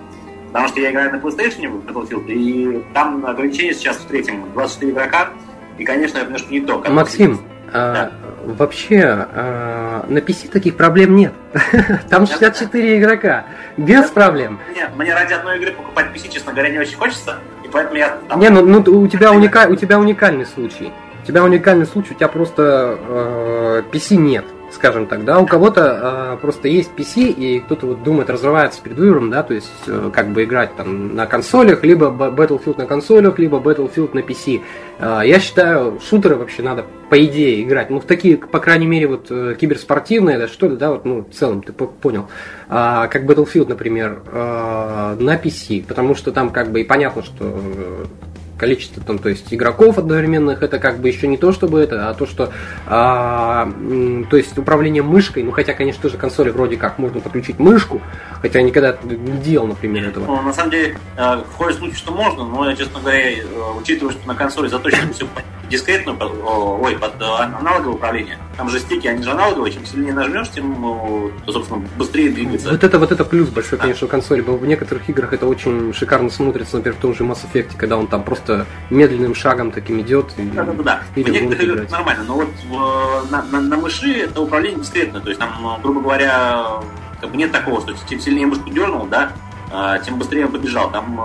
[0.52, 4.91] Потому что я играю на PlayStation в Battlefield, и там ограничение сейчас в третьем 24
[4.91, 5.30] игрока,
[5.78, 6.84] и, конечно, это немножко не то.
[6.89, 7.39] Максим,
[7.72, 8.12] а, да.
[8.45, 11.34] вообще а, на PC таких проблем нет.
[12.10, 13.45] Там 64 игрока.
[13.78, 14.60] Без проблем.
[14.72, 17.38] Мне, мне ради одной игры покупать PC, честно говоря, не очень хочется.
[17.64, 18.18] И И поэтому я...
[18.28, 19.68] Там, не, ну, ну у, тебя уника...
[19.70, 20.91] у тебя уникальный случай.
[21.22, 26.36] У тебя уникальный случай, у тебя просто э, PC нет скажем так, да, у кого-то
[26.36, 30.11] э, просто есть PC, и кто-то вот думает разрываться перед выбором, да, то есть э,
[30.13, 34.61] как бы играть там на консолях, либо Battlefield на консолях, либо Battlefield на PC.
[34.99, 39.07] Э, я считаю, шутеры вообще надо, по идее, играть, ну, в такие, по крайней мере,
[39.07, 42.28] вот э, киберспортивные, да, что-то, да, вот, ну, в целом, ты понял,
[42.70, 47.45] э, как Battlefield, например, э, на PC, потому что там как бы и понятно, что
[47.45, 48.05] э,
[48.60, 52.14] количество там, то есть игроков одновременных, это как бы еще не то, чтобы это, а
[52.14, 52.51] то, что,
[52.86, 53.72] а,
[54.30, 58.01] то есть управление мышкой, ну хотя, конечно, тоже консоли вроде как можно подключить мышку,
[58.41, 60.26] хотя я никогда не делал, например, этого.
[60.26, 63.43] Ну, на самом деле, э, входит случай, что можно, но я, честно говоря, э,
[63.80, 65.26] учитывая, что на консоли заточено все
[65.70, 66.18] дискретную,
[66.82, 68.38] ой, под э, аналоговое управление.
[68.60, 70.76] Там же стики, они же аналоговые, чем сильнее нажмешь, тем,
[71.45, 72.72] то, собственно, быстрее двигается.
[72.72, 74.41] Вот это, вот это плюс большой, конечно, у консоли.
[74.41, 78.07] В некоторых играх это очень шикарно смотрится, например, в том же Mass Effect, когда он
[78.07, 80.34] там просто медленным шагом таким идет.
[80.36, 81.01] И, да, да, да.
[81.16, 85.30] В некоторых играх нормально, но вот в, на, на, на мыши это управление дискретное, то
[85.30, 86.82] есть там, грубо говоря,
[87.22, 89.32] как бы нет такого, что тем сильнее мышку дернул, да,
[89.72, 90.91] а, тем быстрее он побежал.
[90.91, 91.16] Там,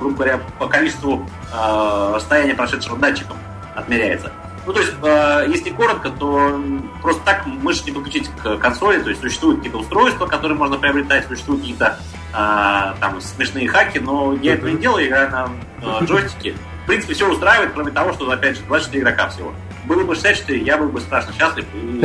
[0.00, 3.36] грубо говоря, по количеству расстояния прошедшего датчиком
[3.74, 4.32] отмеряется.
[4.68, 6.62] Ну, то есть, э, если коротко, то
[7.00, 11.26] просто так мышь не подключить к консоли, то есть существуют какие-то устройства, которые можно приобретать,
[11.26, 11.98] существуют какие-то
[12.34, 15.48] э, там смешные хаки, но я этого не делаю, играю на
[15.80, 16.54] э, джойстике.
[16.84, 19.54] В принципе, все устраивает, кроме того, что, опять же, 24 игрока всего.
[19.86, 22.04] Было бы 64, я был бы страшно счастлив и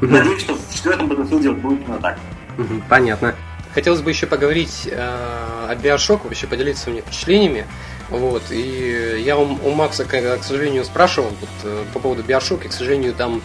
[0.00, 2.18] надеюсь, что в четвертом Battlefield будет именно так.
[2.88, 3.36] Понятно.
[3.72, 7.66] Хотелось бы еще поговорить э, о Bioshock, вообще поделиться своими впечатлениями.
[8.10, 12.68] Вот, и я у, у Макса, к, к сожалению, спрашивал вот, э, по поводу Биошока,
[12.68, 13.40] к сожалению, там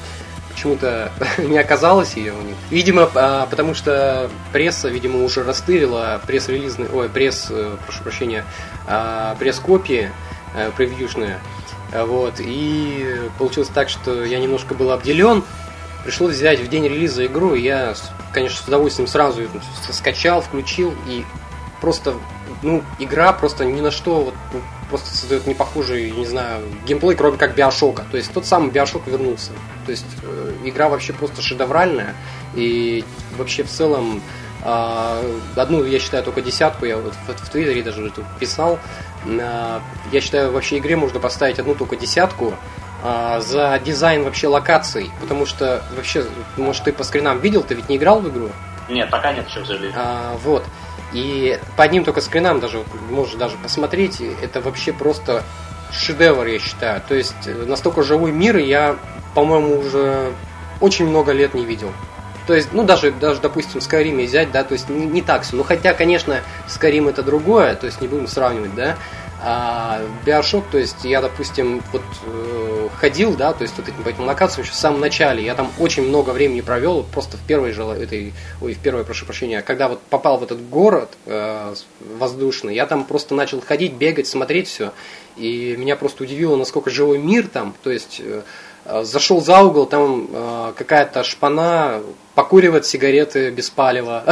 [0.55, 2.55] почему-то не оказалось ее у них.
[2.71, 8.43] Видимо, а, потому что пресса, видимо, уже растырила пресс-релизный, ой, пресс, э, прошу прощения,
[8.87, 10.11] а, пресс-копии
[10.55, 11.37] э, превьюшные.
[11.93, 15.43] Вот, и получилось так, что я немножко был обделен.
[16.03, 17.93] Пришлось взять в день релиза игру, и я,
[18.33, 19.43] конечно, с удовольствием сразу
[19.91, 21.23] скачал, включил, и
[21.79, 22.15] просто
[22.65, 24.59] ну, игра просто ни на что вот, ну,
[24.89, 28.05] просто создает непохожий, не знаю, геймплей, кроме как Биошока.
[28.09, 29.51] То есть тот самый Биошок вернулся.
[29.85, 32.15] То есть э, игра вообще просто шедевральная.
[32.55, 33.05] И
[33.37, 34.19] вообще в целом
[34.63, 38.79] э, одну, я считаю, только десятку, я вот в, в Твиттере даже это писал.
[39.25, 39.79] Э,
[40.11, 42.55] я считаю, вообще игре можно поставить одну только десятку
[43.03, 45.11] э, за дизайн вообще локаций.
[45.21, 46.25] Потому что вообще,
[46.57, 48.49] может, ты по скринам видел, ты ведь не играл в игру?
[48.89, 49.95] Нет, пока нет еще, к сожалению.
[49.97, 50.63] А, вот.
[51.15, 55.43] И по одним только скринам даже можно даже посмотреть, это вообще просто
[55.89, 57.01] шедевр, я считаю.
[57.07, 58.97] То есть э, настолько живой мир я,
[59.33, 60.33] по-моему, уже
[60.81, 61.89] очень много лет не видел.
[62.47, 65.55] То есть, ну, даже, даже допустим, Skyrim взять, да, то есть не, не так все.
[65.55, 68.97] Ну, хотя, конечно, Skyrim это другое, то есть не будем сравнивать, да.
[69.47, 74.09] А Bioshock, то есть я, допустим, вот э, ходил, да, то есть вот этим по
[74.09, 77.71] этим локациям еще в самом начале, я там очень много времени провел, просто в первой
[77.71, 81.75] же этой, ой, в первой, прошу прощения, когда вот попал в этот город э,
[82.17, 84.93] воздушный, я там просто начал ходить, бегать, смотреть все,
[85.37, 88.41] и меня просто удивило, насколько живой мир там, то есть э,
[89.03, 92.01] зашел за угол, там э, какая-то шпана
[92.33, 94.23] покуривает сигареты без палева,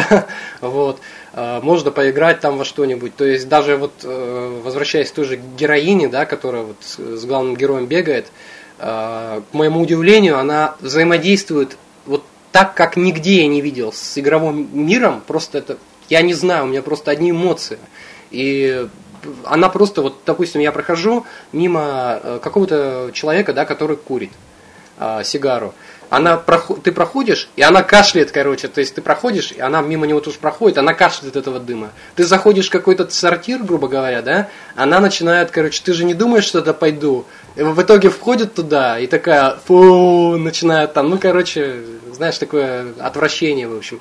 [0.62, 1.00] вот.
[1.34, 3.16] Э, можно поиграть там во что-нибудь.
[3.16, 7.56] То есть даже вот э, возвращаясь к той же героине, да, которая вот с главным
[7.56, 8.28] героем бегает,
[8.80, 14.70] э, к моему удивлению, она взаимодействует вот так, как нигде я не видел с игровым
[14.74, 15.24] миром.
[15.26, 15.78] Просто это,
[16.08, 17.80] я не знаю, у меня просто одни эмоции.
[18.30, 18.88] И
[19.44, 24.32] она просто, вот, допустим, я прохожу мимо какого-то человека, да, который курит
[25.24, 25.74] сигару
[26.14, 26.38] она
[26.84, 30.38] ты проходишь, и она кашляет, короче, то есть ты проходишь, и она мимо него тоже
[30.38, 31.90] проходит, она кашляет от этого дыма.
[32.16, 36.44] Ты заходишь в какой-то сортир, грубо говоря, да, она начинает, короче, ты же не думаешь,
[36.44, 37.26] что это пойду.
[37.56, 43.68] И в итоге входит туда, и такая, фу, начинает там, ну, короче, знаешь, такое отвращение,
[43.68, 44.00] в общем.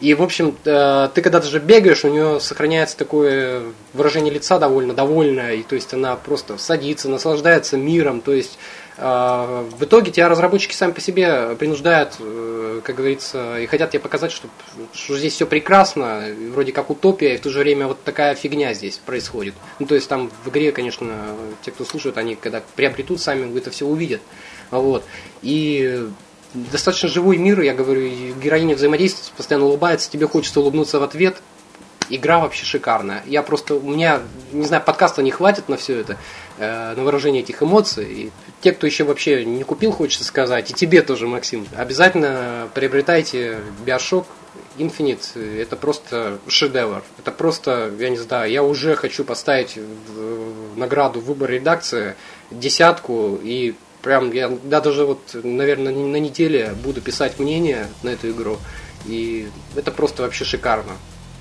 [0.00, 4.94] И, в общем, э, ты когда даже бегаешь, у нее сохраняется такое выражение лица довольно
[4.94, 8.58] довольное, и то есть она просто садится, наслаждается миром, то есть
[8.98, 14.32] в итоге тебя разработчики сами по себе принуждают, э, как говорится, и хотят тебе показать,
[14.32, 14.48] что,
[14.92, 18.74] что здесь все прекрасно, вроде как утопия, и в то же время вот такая фигня
[18.74, 19.54] здесь происходит.
[19.78, 23.70] Ну, то есть там в игре, конечно, те, кто слушают, они когда приобретут сами, это
[23.70, 24.20] все увидят.
[24.70, 25.04] Вот.
[25.40, 26.06] И
[26.54, 28.08] достаточно живой мир, я говорю,
[28.42, 31.36] героиня взаимодействует, постоянно улыбается, тебе хочется улыбнуться в ответ,
[32.10, 33.22] игра вообще шикарная.
[33.26, 34.20] Я просто, у меня,
[34.52, 36.18] не знаю, подкаста не хватит на все это,
[36.58, 38.04] э, на выражение этих эмоций.
[38.04, 38.30] И
[38.62, 44.26] те, кто еще вообще не купил, хочется сказать, и тебе тоже, Максим, обязательно приобретайте Биошок.
[44.78, 47.02] Infinite это просто шедевр.
[47.18, 52.14] Это просто, я не знаю, я уже хочу поставить в награду выбор редакции
[52.50, 58.30] десятку и прям я да, даже вот, наверное, на неделе буду писать мнение на эту
[58.30, 58.58] игру.
[59.04, 60.92] И это просто вообще шикарно,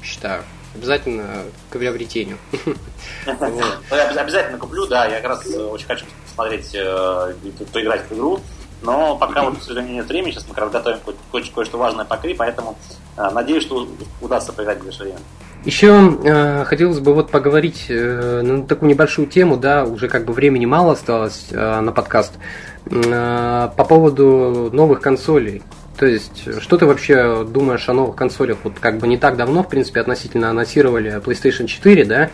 [0.03, 0.43] считаю.
[0.75, 2.37] Обязательно к приобретению.
[3.25, 6.05] Обязательно куплю, да, я как раз очень хочу
[6.41, 7.33] посмотреть, э,
[7.71, 8.39] поиграть в игру.
[8.81, 10.99] Но пока вот, к сожалению, нет времени, сейчас мы как раз готовим
[11.31, 12.77] кое-что важное по Кри, поэтому
[13.15, 13.87] э, надеюсь, что
[14.21, 15.19] удастся поиграть в ближайшее время.
[15.63, 20.33] Еще э, хотелось бы вот поговорить э, на такую небольшую тему, да, уже как бы
[20.33, 22.33] времени мало осталось э, на подкаст,
[22.87, 25.61] э, по поводу новых консолей.
[25.99, 28.57] То есть, что ты вообще думаешь о новых консолях?
[28.63, 32.31] Вот как бы не так давно, в принципе, относительно анонсировали PlayStation 4, да,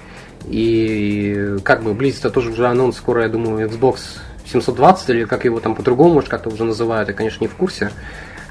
[0.50, 5.60] и как бы близится тоже уже анонс, скоро, я думаю, Xbox 720, или как его
[5.60, 7.92] там по-другому, может, как-то уже называют, я, конечно, не в курсе.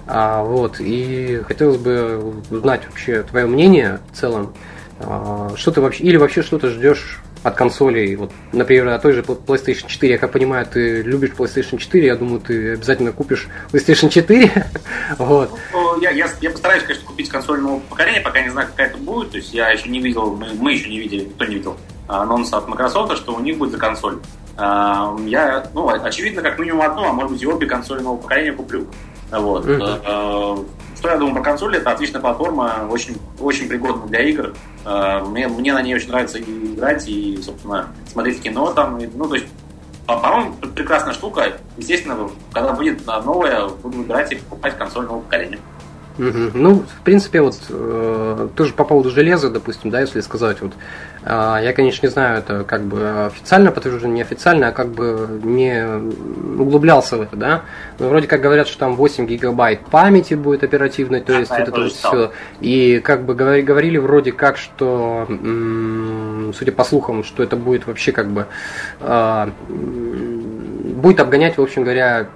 [0.06, 4.52] А, вот, и хотелось бы узнать вообще твое мнение в целом.
[5.00, 8.16] А, что ты вообще, или вообще что ты ждешь от консолей?
[8.16, 12.16] Вот, например, от той же PlayStation 4, я как понимаю, ты любишь PlayStation 4, я
[12.16, 14.66] думаю, ты обязательно купишь PlayStation 4.
[15.18, 15.50] вот.
[15.72, 18.98] Ну, я, я, я постараюсь, конечно, купить консоль нового поколения, пока не знаю, какая это
[18.98, 19.30] будет.
[19.30, 21.76] То есть я еще не видел, мы, мы еще не видели, никто не видел
[22.08, 24.18] анонса от Microsoft, что у них будет за консоль.
[24.56, 28.52] А, я, ну, очевидно, как минимум одну, а может быть и обе консоли нового поколения
[28.52, 28.86] куплю.
[29.30, 29.66] Вот.
[29.66, 30.66] Mm-hmm.
[31.06, 31.76] Что я думаю про консоль?
[31.76, 34.54] Это отличная платформа, очень, очень пригодна для игр.
[34.84, 38.98] А, мне, мне на ней очень нравится играть, и, собственно, смотреть кино там.
[39.14, 39.46] Ну, то есть,
[40.04, 41.58] по-моему, прекрасная штука.
[41.76, 45.60] Естественно, когда будет новая, буду играть и покупать консоль нового поколения.
[46.18, 50.72] Ну, в принципе, вот э, тоже по поводу железа, допустим, да, если сказать, вот
[51.26, 55.84] я, конечно, не знаю, это как бы официально подтверждено, не официально, а как бы не
[56.60, 57.62] углублялся в это, да.
[57.98, 61.90] Но вроде как говорят, что там 8 гигабайт памяти будет оперативной, то есть это тоже
[61.90, 62.32] все.
[62.60, 65.26] И как бы говорили вроде как, что,
[66.56, 68.46] судя по слухам, что это будет вообще как бы
[69.00, 72.28] э, будет обгонять, в общем говоря,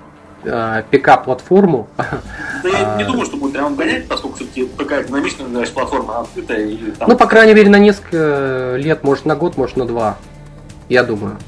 [0.45, 1.89] э, ПК-платформу.
[1.97, 6.67] Да я не думаю, что будет прям гонять, поскольку все-таки ПК динамичная значит, платформа открытая.
[6.67, 7.09] И, там...
[7.09, 10.17] Ну, по крайней мере, на несколько лет, может на год, может на два.
[10.89, 11.39] Я думаю.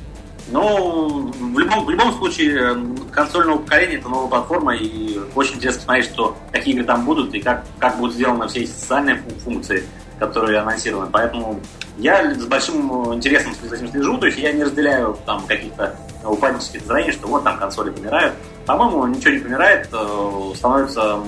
[0.48, 2.76] Ну, в любом, в любом случае,
[3.10, 7.40] консольного поколения это новая платформа, и очень интересно посмотреть, что, какие игры там будут, и
[7.40, 9.84] как, как будут сделаны все эти социальные функции,
[10.18, 11.08] которые анонсированы.
[11.10, 11.60] Поэтому
[11.96, 16.80] я с большим интересом за этим слежу, то есть я не разделяю там каких-то упаднических
[16.80, 18.34] настроений, что вот там консоли помирают.
[18.66, 21.18] По-моему, ничего не помирает, э, становится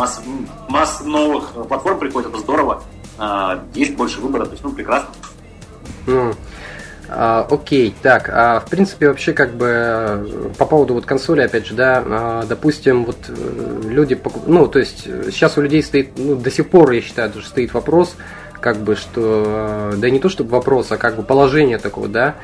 [0.00, 0.22] масса,
[0.68, 2.82] масса новых платформ приходит, это здорово.
[3.18, 5.10] А, есть больше выбора, то есть, ну, прекрасно.
[6.06, 6.36] Mm.
[7.08, 11.74] А, окей, так, а, в принципе, вообще, как бы, по поводу вот консоли, опять же,
[11.74, 16.50] да, а, допустим, вот э, люди, ну, то есть, сейчас у людей стоит, ну, до
[16.50, 18.16] сих пор, я считаю, даже стоит вопрос,
[18.60, 22.34] как бы, что, да не то чтобы вопрос, а как бы положение такого, да,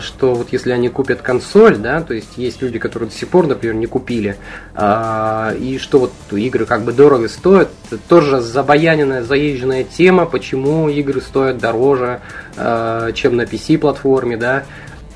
[0.00, 3.46] что вот если они купят консоль, да, то есть есть люди, которые до сих пор,
[3.46, 4.36] например, не купили,
[4.74, 7.70] а, и что вот игры как бы дорого стоят,
[8.08, 12.20] тоже забаяненная, заезженная тема, почему игры стоят дороже,
[12.56, 14.64] а, чем на PC-платформе, да,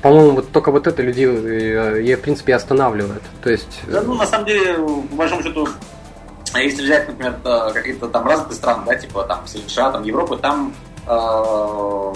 [0.03, 3.21] по-моему, вот только вот это людей, я, э, в принципе, останавливает.
[3.41, 3.79] То есть...
[3.87, 5.65] Да, ну, на самом деле, по большому счету,
[6.53, 7.35] а если взять, например,
[7.73, 10.73] какие-то там развитые страны, да, типа там США, там Европы, там
[11.07, 12.13] э,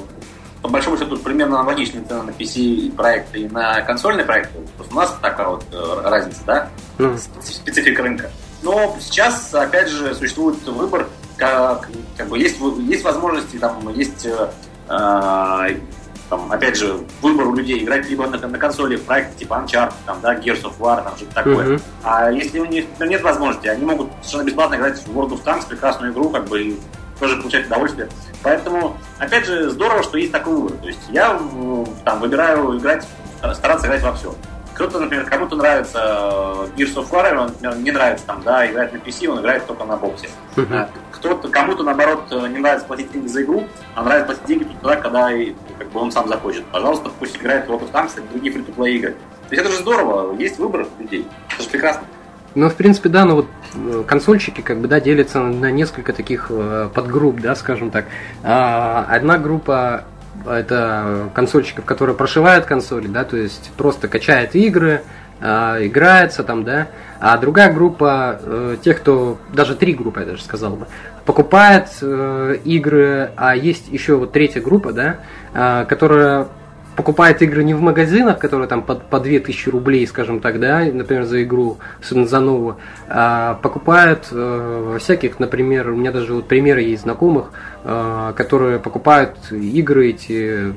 [0.62, 4.60] по большому счету примерно аналогичные цены на PC проекты и на консольные проекты.
[4.76, 7.20] Просто у нас такая вот э, разница, да, mm.
[7.42, 8.30] специфика рынка.
[8.62, 15.78] Но сейчас, опять же, существует выбор, как, как бы есть, есть возможности, там есть э,
[16.30, 19.94] там, опять же, выбор у людей играть либо на, на консоли в проекты типа Uncharted,
[20.06, 21.66] там, да, Gears of War, там, что-то такое.
[21.66, 21.82] Uh-huh.
[22.04, 25.68] А если у них нет возможности, они могут совершенно бесплатно играть в World of Tanks,
[25.68, 26.80] прекрасную игру, как бы, и
[27.20, 28.10] тоже получать удовольствие.
[28.44, 30.78] Поэтому, опять же, здорово, что есть такой выбор.
[30.78, 31.40] То есть я
[32.06, 33.06] там выбираю играть,
[33.54, 34.36] стараться играть во все.
[34.78, 38.94] Кто-то, например, кому-то нравится э, Gears of War, он, например, не нравится там, да, играть
[38.94, 40.30] на PC, он играет только на боксе.
[40.56, 40.88] Uh-huh.
[41.14, 43.64] Кто-то, кому-то, наоборот, э, не нравится платить деньги за игру,
[43.96, 45.30] а нравится платить деньги тогда, когда
[45.80, 46.64] как бы, он сам захочет.
[46.66, 49.16] Пожалуйста, пусть играет в World of Tanks и другие фри игры.
[49.50, 51.28] То есть это же здорово, есть выбор людей.
[51.52, 52.04] Это же прекрасно.
[52.54, 56.52] Ну, в принципе, да, но вот э, консольщики как бы, да, делятся на несколько таких
[56.94, 58.06] подгрупп, да, скажем так.
[58.44, 60.06] А, одна группа
[60.46, 65.02] это консольщиков, которые прошивают консоли, да, то есть просто качает игры,
[65.40, 65.46] э,
[65.88, 66.88] играется там, да,
[67.20, 70.88] а другая группа, э, тех, кто, даже три группы, я даже сказал бы,
[71.26, 75.18] покупает э, игры, а есть еще вот третья группа, да,
[75.54, 76.48] э, которая
[76.98, 81.24] покупает игры не в магазинах, которые там по, по 2000 рублей, скажем так, да, например,
[81.24, 82.78] за игру, особенно за новую,
[83.08, 87.52] а покупает э, всяких, например, у меня даже вот примеры есть знакомых,
[87.84, 90.74] э, которые покупают игры эти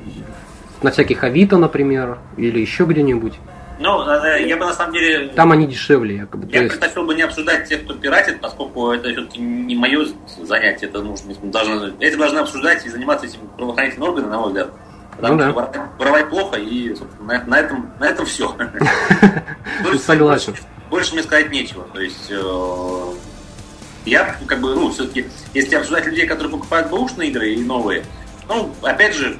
[0.83, 3.33] на всяких Авито, например, или еще где-нибудь.
[3.79, 5.29] Ну, э, я бы на самом деле...
[5.29, 6.47] Там они дешевле, якобы.
[6.51, 6.73] Я есть...
[6.73, 10.05] предпочел бы не обсуждать тех, кто пиратит, поскольку это все-таки не мое
[10.39, 14.71] занятие, это нужно, должны, этим должны обсуждать и заниматься этим правоохранительные органы, на мой взгляд.
[15.21, 15.89] Потому ну, что да.
[15.99, 18.55] воровать плохо, и на, на, этом, на этом все.
[20.03, 20.55] Согласен.
[20.89, 21.85] Больше мне сказать нечего.
[21.93, 23.13] То есть э,
[24.05, 28.03] я как бы, ну, все-таки, если обсуждать людей, которые покупают бэушные игры и новые,
[28.49, 29.37] ну, опять же,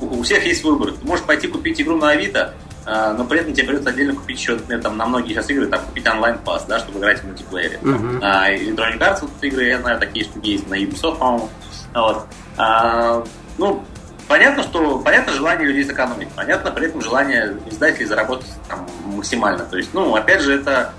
[0.00, 0.92] у, всех есть выбор.
[0.92, 2.54] Ты можешь пойти купить игру на Авито,
[2.86, 5.66] э, но при этом тебе придется отдельно купить еще, например, там, на многие сейчас игры,
[5.66, 7.78] там, купить онлайн-пас, да, чтобы играть в мультиплеере.
[7.82, 8.18] Uh-huh.
[8.22, 11.50] А, Electronic Arts вот игры, я знаю, такие штуки есть на Ubisoft, по-моему.
[11.94, 12.26] Вот.
[12.56, 13.22] А,
[13.58, 13.84] ну,
[14.28, 19.64] Понятно, что понятно желание людей сэкономить, понятно при этом желание издателей заработать там, максимально.
[19.64, 20.92] То есть, ну, опять же, это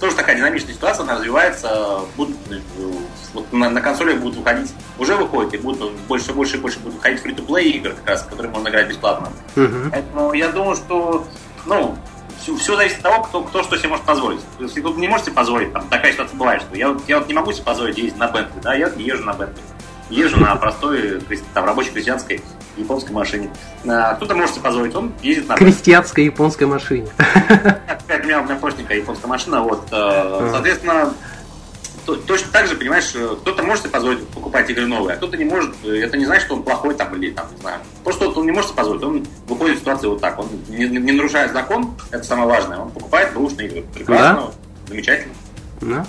[0.00, 2.36] тоже такая динамичная ситуация, она развивается, будут,
[3.32, 6.96] вот на, на консолях будут выходить, уже выходит, и будут больше, больше и больше будут
[6.96, 9.30] выходить фри-то-плей игры, как раз, которые можно играть бесплатно.
[9.56, 9.88] Uh-huh.
[9.90, 11.26] Поэтому я думаю, что,
[11.66, 11.96] ну,
[12.40, 14.40] все, все зависит от того, кто, кто что себе может позволить.
[14.60, 17.50] Если кто не можете позволить, там такая ситуация бывает, что я, я вот не могу
[17.52, 19.62] себе позволить ездить на Бентли, да, я езжу на Бентли
[20.10, 21.20] езжу на простой
[21.54, 22.42] там, рабочей крестьянской
[22.78, 23.50] японской машине.
[23.86, 25.56] А, кто-то может себе позволить, он ездит на...
[25.56, 27.08] Крестьянской японской машине.
[28.06, 31.12] Как у меня, у меня прошленькая японская машина, вот, э, соответственно,
[32.16, 35.44] точно так же, понимаешь, э, кто-то может себе позволить покупать игры новые, а кто-то не
[35.44, 35.74] может.
[35.84, 37.80] Это не значит, что он плохой там или там, не знаю.
[38.04, 40.38] Просто он не может себе позволить, он выходит в ситуацию вот так.
[40.38, 42.78] Он не, не нарушает закон, это самое важное.
[42.78, 43.84] Он покупает бэушные игры.
[43.94, 44.52] Прекрасно, да?
[44.88, 45.34] замечательно.
[45.80, 46.06] Да.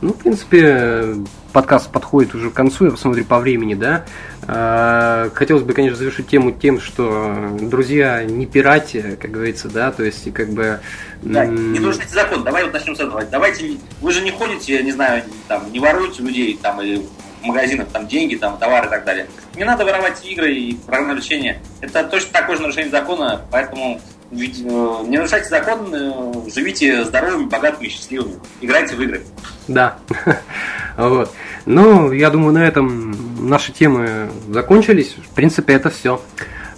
[0.00, 1.14] Ну, в принципе,
[1.52, 4.04] подкаст подходит уже к концу, я посмотрю по времени, да.
[4.48, 10.02] А, хотелось бы, конечно, завершить тему тем, что друзья, не пирате, как говорится, да, то
[10.02, 10.80] есть как бы...
[11.22, 13.24] Да, не нарушайте закон, давай вот начнем с этого.
[13.24, 17.02] Давайте, вы же не ходите, не знаю, там, не воруете людей, там, или
[17.40, 19.26] в магазинах, там, деньги, там, товары и так далее.
[19.56, 21.60] Не надо воровать игры и программное обеспечение.
[21.80, 24.00] Это точно такое же нарушение закона, поэтому
[24.32, 28.40] э, не нарушайте закон, э, живите здоровыми, богатыми, счастливыми.
[28.60, 29.22] Играйте в игры.
[29.68, 29.98] Да.
[30.96, 31.32] вот.
[31.64, 35.16] Ну, я думаю, на этом наши темы закончились.
[35.16, 36.20] В принципе, это все.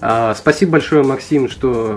[0.01, 1.97] А, спасибо большое, Максим, что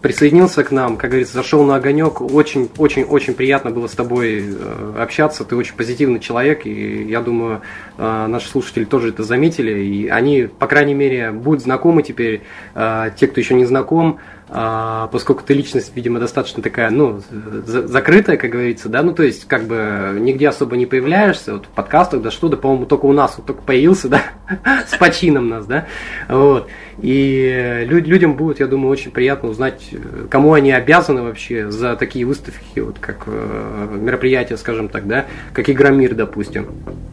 [0.00, 2.20] присоединился к нам, как говорится, зашел на огонек.
[2.20, 5.44] Очень, очень, очень приятно было с тобой э, общаться.
[5.44, 7.62] Ты очень позитивный человек, и я думаю,
[7.96, 9.80] наши слушатели тоже это заметили.
[9.80, 12.42] И они, по крайней мере, будут знакомы теперь.
[12.74, 17.22] Те, кто еще не знаком, поскольку ты личность, видимо, достаточно такая, ну,
[17.64, 21.64] за закрытая, как говорится, да, ну, то есть, как бы, нигде особо не появляешься, вот
[21.64, 24.22] в подкастах, да что, да, по-моему, только у нас вот только появился, да,
[24.86, 25.86] с почином нас, да,
[26.28, 26.68] вот,
[27.00, 29.90] и люд людям будет, я думаю, очень приятно узнать,
[30.28, 35.24] кому они обязаны вообще за такие выставки, вот, как э, мероприятия, скажем так, да,
[35.54, 36.68] как Игромир, допустим.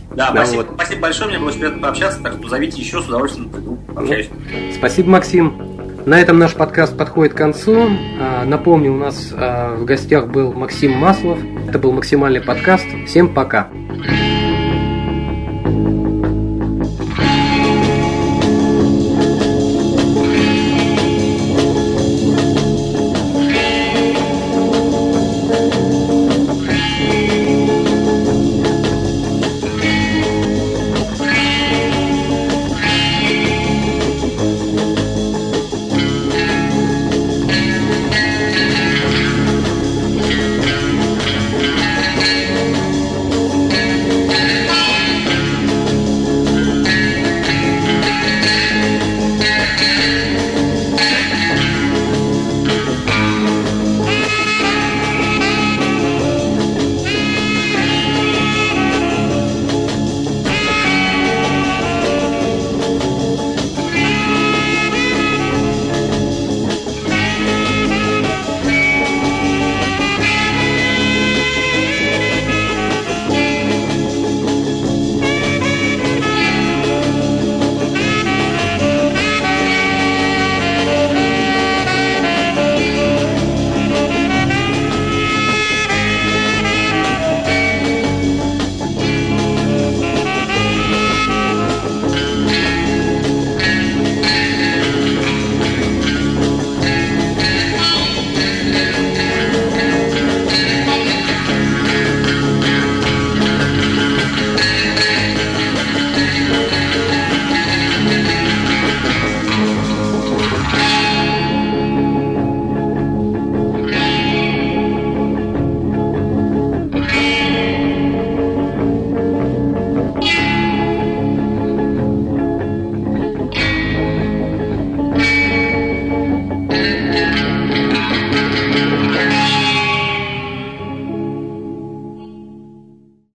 [0.09, 0.75] Да, да спасибо, вот.
[0.75, 4.29] спасибо большое, мне было приятно пообщаться, так что зовите еще, с удовольствием приду, пообщаюсь.
[4.75, 5.81] Спасибо, Максим.
[6.05, 7.89] На этом наш подкаст подходит к концу.
[8.19, 11.39] А, напомню, у нас а, в гостях был Максим Маслов.
[11.67, 12.85] Это был максимальный подкаст.
[13.07, 13.69] Всем пока.
[15.63, 16.00] thank you